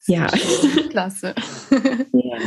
[0.08, 0.28] Ja.
[0.90, 1.36] Klasse.
[2.14, 2.38] Ja.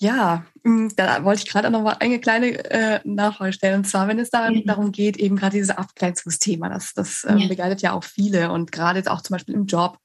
[0.00, 3.78] Ja, hm, da wollte ich gerade noch mal eine kleine äh, Nachfrage stellen.
[3.78, 4.60] Und zwar, wenn es da, ja.
[4.64, 7.48] darum geht, eben gerade dieses Abgrenzungsthema, das, das ähm, ja.
[7.48, 9.98] begleitet ja auch viele und gerade jetzt auch zum Beispiel im Job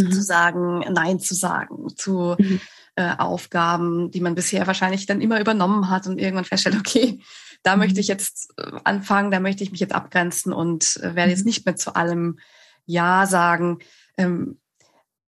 [0.00, 0.10] mhm.
[0.10, 2.60] zu sagen, Nein zu sagen zu mhm.
[2.96, 7.20] äh, Aufgaben, die man bisher wahrscheinlich dann immer übernommen hat und irgendwann feststellt, okay,
[7.62, 7.82] da mhm.
[7.82, 11.44] möchte ich jetzt äh, anfangen, da möchte ich mich jetzt abgrenzen und äh, werde jetzt
[11.44, 11.46] mhm.
[11.46, 12.40] nicht mehr zu allem
[12.86, 13.78] Ja sagen,
[14.18, 14.58] ähm,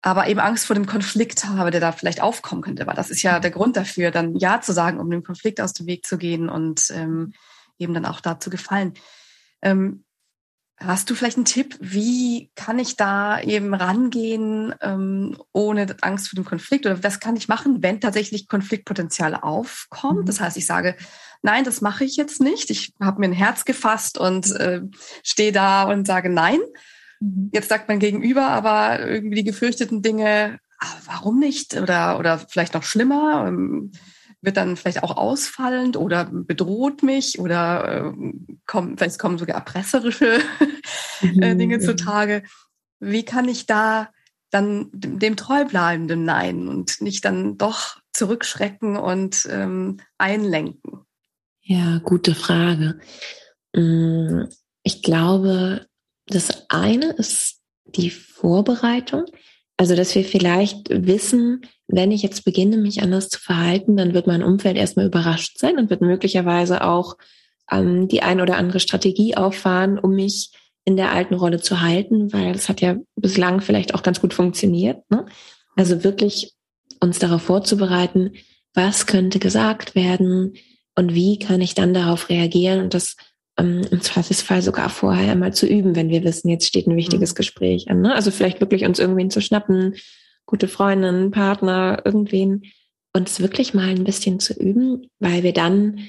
[0.02, 2.86] aber eben Angst vor dem Konflikt habe, der da vielleicht aufkommen könnte.
[2.86, 5.72] Weil das ist ja der Grund dafür, dann Ja zu sagen, um dem Konflikt aus
[5.72, 7.32] dem Weg zu gehen und ähm,
[7.78, 8.94] eben dann auch da zu gefallen.
[9.62, 10.04] Ähm,
[10.82, 16.36] Hast du vielleicht einen Tipp, wie kann ich da eben rangehen, ähm, ohne Angst vor
[16.36, 16.86] dem Konflikt?
[16.86, 20.20] Oder was kann ich machen, wenn tatsächlich Konfliktpotenzial aufkommt?
[20.20, 20.24] Mhm.
[20.24, 20.96] Das heißt, ich sage,
[21.42, 22.70] nein, das mache ich jetzt nicht.
[22.70, 24.80] Ich habe mir ein Herz gefasst und äh,
[25.22, 26.60] stehe da und sage nein.
[27.20, 27.50] Mhm.
[27.52, 31.76] Jetzt sagt mein Gegenüber aber irgendwie die gefürchteten Dinge, ah, warum nicht?
[31.76, 33.46] Oder, oder vielleicht noch schlimmer.
[33.46, 33.92] Ähm,
[34.42, 38.32] wird dann vielleicht auch ausfallend oder bedroht mich oder äh,
[38.66, 40.40] kommen, vielleicht kommen sogar erpresserische
[41.40, 42.42] äh, mhm, Dinge zutage.
[43.00, 44.08] Wie kann ich da
[44.50, 51.04] dann dem treu bleiben, dem Nein und nicht dann doch zurückschrecken und ähm, einlenken?
[51.60, 52.98] Ja, gute Frage.
[53.74, 54.44] Mm,
[54.82, 55.86] ich glaube,
[56.30, 59.24] das eine ist die Vorbereitung.
[59.76, 64.26] Also, dass wir vielleicht wissen, wenn ich jetzt beginne, mich anders zu verhalten, dann wird
[64.26, 67.16] mein Umfeld erstmal überrascht sein und wird möglicherweise auch
[67.70, 70.52] ähm, die ein oder andere Strategie auffahren, um mich
[70.84, 74.34] in der alten Rolle zu halten, weil das hat ja bislang vielleicht auch ganz gut
[74.34, 75.08] funktioniert.
[75.10, 75.26] Ne?
[75.76, 76.54] Also wirklich
[77.00, 78.32] uns darauf vorzubereiten,
[78.74, 80.54] was könnte gesagt werden
[80.94, 83.16] und wie kann ich dann darauf reagieren und das
[83.56, 87.32] ähm, im Zweifelsfall sogar vorher einmal zu üben, wenn wir wissen, jetzt steht ein wichtiges
[87.32, 87.36] mhm.
[87.36, 88.00] Gespräch an.
[88.00, 88.14] Ne?
[88.14, 89.96] Also vielleicht wirklich uns irgendwen zu schnappen,
[90.46, 92.64] gute Freundin, Partner, irgendwen,
[93.12, 96.08] uns wirklich mal ein bisschen zu üben, weil wir dann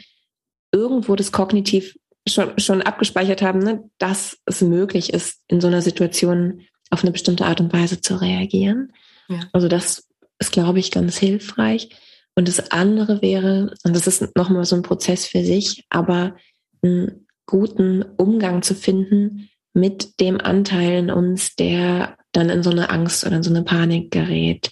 [0.71, 1.95] irgendwo das kognitiv
[2.27, 7.11] schon, schon abgespeichert haben, ne, dass es möglich ist, in so einer Situation auf eine
[7.11, 8.93] bestimmte Art und Weise zu reagieren.
[9.27, 9.39] Ja.
[9.53, 10.07] Also das
[10.39, 11.89] ist, glaube ich, ganz hilfreich.
[12.35, 16.35] Und das andere wäre, und das ist nochmal so ein Prozess für sich, aber
[16.81, 17.20] einen
[17.51, 23.25] guten Umgang zu finden mit dem Anteil in uns, der dann in so eine Angst
[23.25, 24.71] oder in so eine Panik gerät.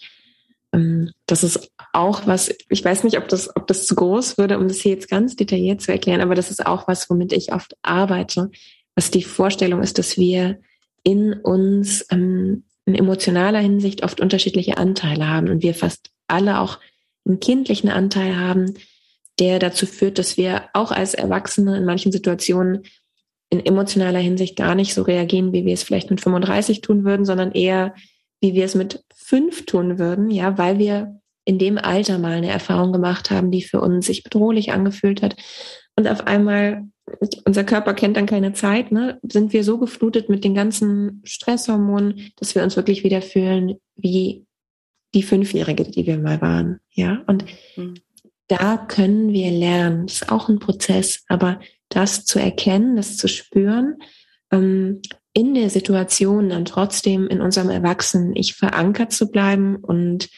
[0.74, 4.58] Ähm, das ist auch was, ich weiß nicht, ob das, ob das zu groß würde,
[4.58, 7.52] um das hier jetzt ganz detailliert zu erklären, aber das ist auch was, womit ich
[7.52, 8.50] oft arbeite,
[8.96, 10.60] was die Vorstellung ist, dass wir
[11.04, 16.80] in uns ähm, in emotionaler Hinsicht oft unterschiedliche Anteile haben und wir fast alle auch
[17.26, 18.74] einen kindlichen Anteil haben,
[19.40, 22.84] der dazu führt, dass wir auch als Erwachsene in manchen Situationen
[23.50, 27.26] in emotionaler Hinsicht gar nicht so reagieren, wie wir es vielleicht mit 35 tun würden,
[27.26, 27.96] sondern eher,
[28.42, 32.50] wie wir es mit fünf tun würden, ja, weil wir in dem Alter mal eine
[32.50, 35.36] Erfahrung gemacht haben, die für uns sich bedrohlich angefühlt hat.
[35.96, 36.86] Und auf einmal,
[37.44, 42.32] unser Körper kennt dann keine Zeit, ne, sind wir so geflutet mit den ganzen Stresshormonen,
[42.36, 44.46] dass wir uns wirklich wieder fühlen wie
[45.16, 47.24] die Fünfjährige, die wir mal waren, ja.
[47.26, 47.96] Und mhm.
[48.50, 50.08] Da können wir lernen.
[50.08, 53.98] Das ist auch ein Prozess, aber das zu erkennen, das zu spüren,
[54.52, 55.02] ähm,
[55.34, 60.30] in der Situation dann trotzdem in unserem Erwachsenen-Ich verankert zu bleiben und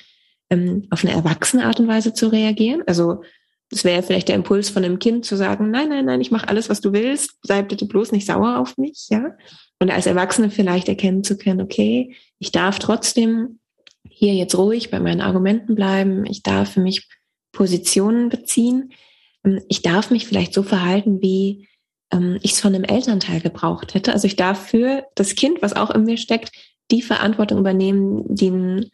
[0.49, 2.83] ähm, auf eine erwachsene Art und Weise zu reagieren.
[2.85, 3.23] Also
[3.71, 6.49] es wäre vielleicht der Impuls von einem Kind zu sagen, nein, nein, nein, ich mache
[6.49, 9.35] alles, was du willst, sei bitte bloß nicht sauer auf mich, ja.
[9.79, 13.59] Und als Erwachsene vielleicht erkennen zu können, okay, ich darf trotzdem
[14.03, 17.07] hier jetzt ruhig bei meinen Argumenten bleiben, ich darf für mich
[17.51, 18.93] Positionen beziehen,
[19.43, 21.67] ähm, ich darf mich vielleicht so verhalten, wie
[22.11, 24.13] ähm, ich es von einem Elternteil gebraucht hätte.
[24.13, 26.51] Also ich darf für das Kind, was auch in mir steckt,
[26.91, 28.91] die Verantwortung übernehmen, die ein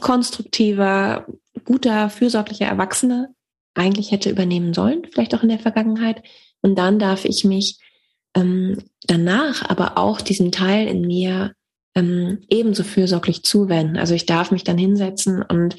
[0.00, 1.26] konstruktiver,
[1.64, 3.28] guter, fürsorglicher Erwachsener
[3.74, 6.22] eigentlich hätte übernehmen sollen, vielleicht auch in der Vergangenheit.
[6.62, 7.78] Und dann darf ich mich
[8.34, 11.52] ähm, danach aber auch diesem Teil in mir
[11.94, 13.96] ähm, ebenso fürsorglich zuwenden.
[13.96, 15.76] Also ich darf mich dann hinsetzen und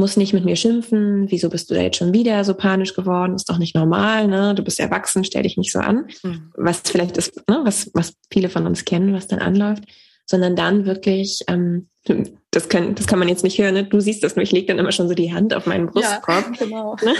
[0.00, 3.36] muss nicht mit mir schimpfen, wieso bist du da jetzt schon wieder so panisch geworden,
[3.36, 4.54] ist doch nicht normal, ne?
[4.54, 6.08] Du bist erwachsen, stell dich nicht so an.
[6.22, 6.50] Mhm.
[6.56, 9.84] Was vielleicht ist, ne, was, was viele von uns kennen, was dann anläuft,
[10.26, 11.88] sondern dann wirklich, ähm,
[12.50, 13.84] das, kann, das kann man jetzt nicht hören, ne?
[13.84, 16.52] du siehst das nur, ich lege dann immer schon so die Hand auf meinen Brustkorb.
[16.52, 16.96] Ja, genau.
[17.04, 17.14] Ne?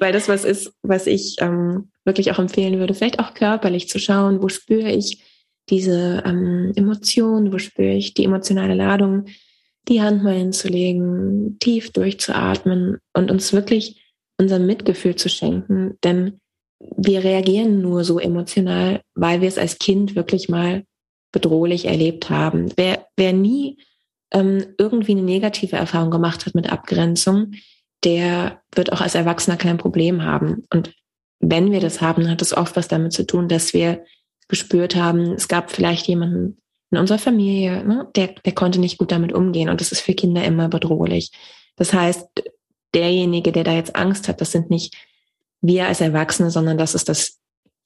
[0.00, 3.98] Weil das was ist, was ich ähm, wirklich auch empfehlen würde, vielleicht auch körperlich zu
[3.98, 5.22] schauen, wo spüre ich
[5.70, 9.26] diese ähm, Emotionen, wo spüre ich die emotionale Ladung,
[9.88, 14.02] die Hand mal hinzulegen, tief durchzuatmen und uns wirklich
[14.38, 15.98] unser Mitgefühl zu schenken.
[16.04, 16.40] Denn
[16.96, 20.84] wir reagieren nur so emotional, weil wir es als Kind wirklich mal
[21.32, 22.72] bedrohlich erlebt haben.
[22.76, 23.78] Wer, wer nie
[24.32, 27.52] ähm, irgendwie eine negative Erfahrung gemacht hat mit Abgrenzung,
[28.04, 30.64] der wird auch als Erwachsener kein Problem haben.
[30.72, 30.94] Und
[31.40, 34.04] wenn wir das haben, hat es oft was damit zu tun, dass wir
[34.48, 36.58] gespürt haben, es gab vielleicht jemanden,
[36.90, 40.14] in unserer Familie, ne, der, der konnte nicht gut damit umgehen und das ist für
[40.14, 41.32] Kinder immer bedrohlich.
[41.76, 42.26] Das heißt,
[42.94, 44.96] derjenige, der da jetzt Angst hat, das sind nicht
[45.60, 47.38] wir als Erwachsene, sondern das ist das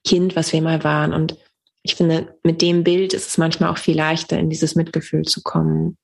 [0.04, 1.12] Kind, was wir mal waren.
[1.12, 1.36] Und
[1.82, 5.42] ich finde, mit dem Bild ist es manchmal auch viel leichter, in dieses Mitgefühl zu
[5.42, 5.96] kommen.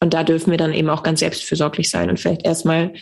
[0.00, 2.92] Und da dürfen wir dann eben auch ganz selbstfürsorglich sein und vielleicht erstmal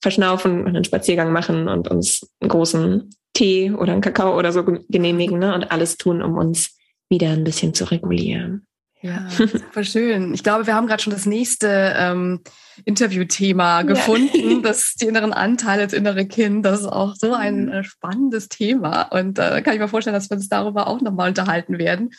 [0.00, 4.64] verschnaufen und einen Spaziergang machen und uns einen großen Tee oder einen Kakao oder so
[4.64, 5.54] genehmigen ne?
[5.54, 6.76] und alles tun, um uns
[7.08, 8.65] wieder ein bisschen zu regulieren.
[9.06, 10.34] Ja, super schön.
[10.34, 12.40] Ich glaube, wir haben gerade schon das nächste ähm,
[12.84, 14.60] Interviewthema gefunden, ja.
[14.62, 16.66] das die inneren Anteile, das innere Kind.
[16.66, 17.72] Das ist auch so ein mhm.
[17.72, 19.02] äh, spannendes Thema.
[19.02, 22.10] Und äh, kann ich mir vorstellen, dass wir uns darüber auch nochmal unterhalten werden.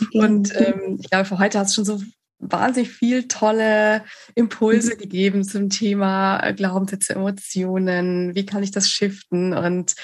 [0.00, 0.18] Okay.
[0.18, 2.04] Und ähm, ich glaube, für heute hast du schon so
[2.38, 4.02] wahnsinnig viel tolle
[4.34, 4.98] Impulse mhm.
[4.98, 8.34] gegeben zum Thema äh, Glaubenssätze, Emotionen.
[8.34, 9.52] Wie kann ich das shiften?
[9.52, 9.94] Und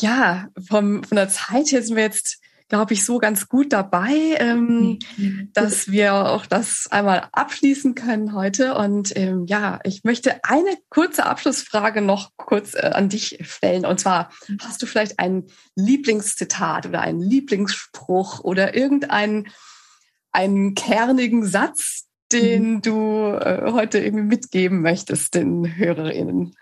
[0.00, 4.36] ja, vom, von der Zeit her sind wir jetzt glaube ich, so ganz gut dabei,
[4.38, 5.50] ähm, mhm.
[5.54, 8.74] dass wir auch das einmal abschließen können heute.
[8.74, 13.84] Und ähm, ja, ich möchte eine kurze Abschlussfrage noch kurz äh, an dich stellen.
[13.86, 14.30] Und zwar,
[14.62, 15.44] hast du vielleicht ein
[15.76, 19.48] Lieblingszitat oder einen Lieblingsspruch oder irgendeinen
[20.32, 22.82] einen kernigen Satz, den mhm.
[22.82, 26.56] du äh, heute irgendwie mitgeben möchtest den Hörerinnen?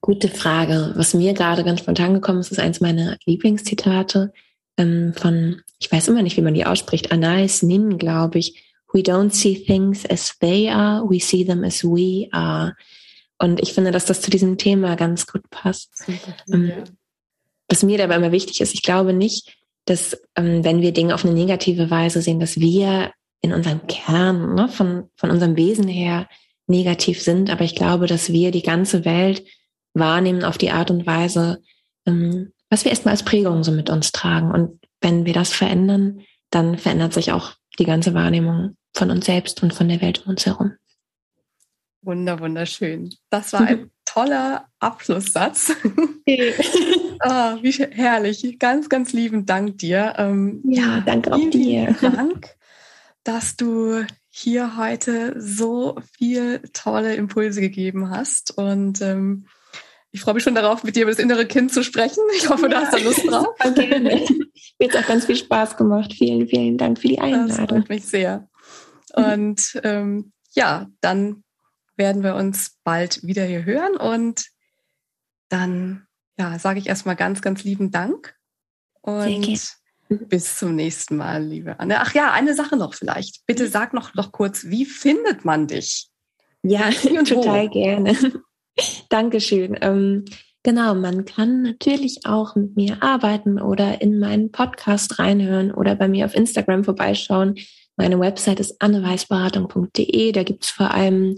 [0.00, 0.94] Gute Frage.
[0.96, 4.32] Was mir gerade ganz spontan gekommen ist, ist eins meiner Lieblingszitate
[4.80, 8.64] ähm, von, ich weiß immer nicht, wie man die ausspricht, Anais Nin, glaube ich.
[8.92, 12.74] We don't see things as they are, we see them as we are.
[13.38, 16.04] Und ich finde, dass das zu diesem Thema ganz gut passt.
[16.52, 16.72] Ähm,
[17.68, 21.24] was mir dabei immer wichtig ist, ich glaube nicht, dass ähm, wenn wir Dinge auf
[21.24, 23.12] eine negative Weise sehen, dass wir
[23.42, 26.28] in unserem Kern, ne, von, von unserem Wesen her
[26.66, 27.48] negativ sind.
[27.48, 29.44] Aber ich glaube, dass wir die ganze Welt
[29.94, 31.62] wahrnehmen auf die Art und Weise,
[32.06, 34.52] ähm, was wir erstmal als Prägung so mit uns tragen.
[34.52, 39.62] Und wenn wir das verändern, dann verändert sich auch die ganze Wahrnehmung von uns selbst
[39.62, 40.72] und von der Welt um uns herum.
[42.02, 43.10] Wunder, wunderschön.
[43.28, 45.72] Das war ein toller Abschlusssatz.
[45.84, 46.32] oh,
[47.62, 48.58] wie herrlich.
[48.58, 50.14] Ganz, ganz lieben Dank dir.
[50.16, 51.94] Ähm, ja, danke auch dir.
[52.00, 52.56] Dank,
[53.22, 58.56] dass du hier heute so viel tolle Impulse gegeben hast.
[58.56, 59.46] Und ähm,
[60.12, 62.22] ich freue mich schon darauf, mit dir über das innere Kind zu sprechen.
[62.36, 62.68] Ich hoffe, ja.
[62.68, 63.46] du hast da Lust drauf.
[63.74, 64.26] Gerne.
[64.78, 66.12] Mir hat auch ganz viel Spaß gemacht.
[66.12, 67.48] Vielen, vielen Dank für die Einladung.
[67.48, 68.48] Das freut mich sehr.
[69.14, 71.44] Und ähm, ja, dann
[71.96, 74.46] werden wir uns bald wieder hier hören und
[75.48, 76.06] dann
[76.38, 78.34] ja, sage ich erstmal ganz, ganz lieben Dank
[79.02, 79.58] und
[80.08, 82.00] bis zum nächsten Mal, liebe Anne.
[82.00, 83.46] Ach ja, eine Sache noch vielleicht.
[83.46, 86.08] Bitte sag noch, noch kurz, wie findet man dich?
[86.62, 86.90] Ja,
[87.24, 88.16] total gerne.
[89.08, 89.76] Dankeschön.
[89.80, 90.24] Ähm,
[90.62, 96.08] genau, man kann natürlich auch mit mir arbeiten oder in meinen Podcast reinhören oder bei
[96.08, 97.56] mir auf Instagram vorbeischauen.
[97.96, 100.32] Meine Website ist anneweisberatung.de.
[100.32, 101.36] Da gibt es vor allem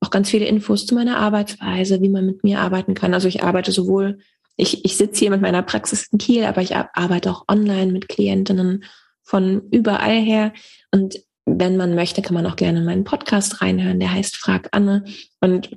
[0.00, 3.14] auch ganz viele Infos zu meiner Arbeitsweise, wie man mit mir arbeiten kann.
[3.14, 4.18] Also ich arbeite sowohl,
[4.56, 8.08] ich, ich sitze hier mit meiner Praxis in Kiel, aber ich arbeite auch online mit
[8.08, 8.84] Klientinnen
[9.22, 10.52] von überall her.
[10.90, 14.00] Und wenn man möchte, kann man auch gerne in meinen Podcast reinhören.
[14.00, 15.04] Der heißt Frag Anne.
[15.40, 15.70] Und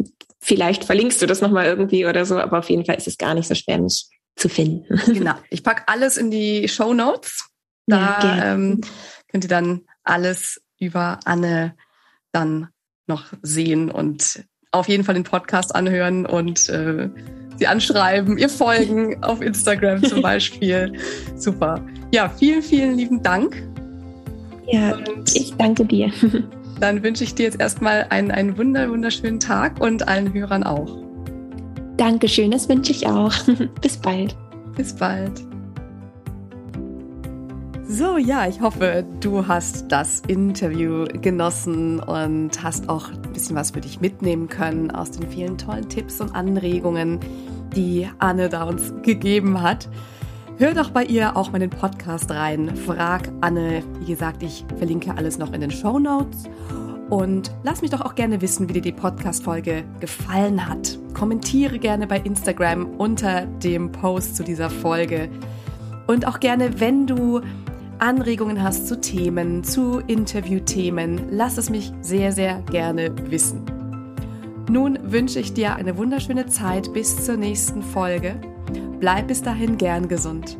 [0.45, 3.33] Vielleicht verlinkst du das nochmal irgendwie oder so, aber auf jeden Fall ist es gar
[3.33, 5.01] nicht so schwer, mich zu finden.
[5.07, 5.33] Genau.
[5.49, 7.49] Ich packe alles in die Show Notes.
[7.87, 8.81] Da ja, ähm,
[9.27, 11.75] könnt ihr dann alles über Anne
[12.31, 12.69] dann
[13.07, 17.09] noch sehen und auf jeden Fall den Podcast anhören und äh,
[17.57, 20.93] sie anschreiben, ihr folgen auf Instagram zum Beispiel.
[21.35, 21.83] Super.
[22.13, 23.63] Ja, vielen, vielen lieben Dank.
[24.67, 26.11] Ja, und ich danke dir.
[26.79, 30.97] Dann wünsche ich dir jetzt erstmal einen, einen wunder, wunderschönen Tag und allen Hörern auch.
[31.97, 33.33] Dankeschön, das wünsche ich auch.
[33.81, 34.35] Bis bald.
[34.75, 35.41] Bis bald.
[37.87, 43.71] So, ja, ich hoffe, du hast das Interview genossen und hast auch ein bisschen was
[43.71, 47.19] für dich mitnehmen können aus den vielen tollen Tipps und Anregungen,
[47.75, 49.87] die Anne da uns gegeben hat.
[50.57, 52.77] Hör doch bei ihr auch meinen Podcast rein.
[52.77, 53.83] Frag Anne.
[53.99, 56.45] Wie gesagt, ich verlinke alles noch in den Show Notes.
[57.09, 60.97] Und lass mich doch auch gerne wissen, wie dir die Podcast-Folge gefallen hat.
[61.13, 65.27] Kommentiere gerne bei Instagram unter dem Post zu dieser Folge.
[66.07, 67.41] Und auch gerne, wenn du
[67.99, 73.61] Anregungen hast zu Themen, zu Interviewthemen, lass es mich sehr, sehr gerne wissen.
[74.69, 78.39] Nun wünsche ich dir eine wunderschöne Zeit bis zur nächsten Folge.
[78.99, 80.57] Bleib bis dahin gern gesund.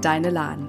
[0.00, 0.68] Deine Lahn.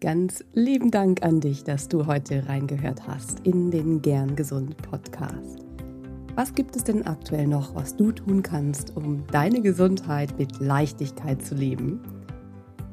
[0.00, 5.64] Ganz lieben Dank an dich, dass du heute reingehört hast in den Gern Gesund Podcast.
[6.34, 11.42] Was gibt es denn aktuell noch, was du tun kannst, um deine Gesundheit mit Leichtigkeit
[11.42, 12.15] zu leben?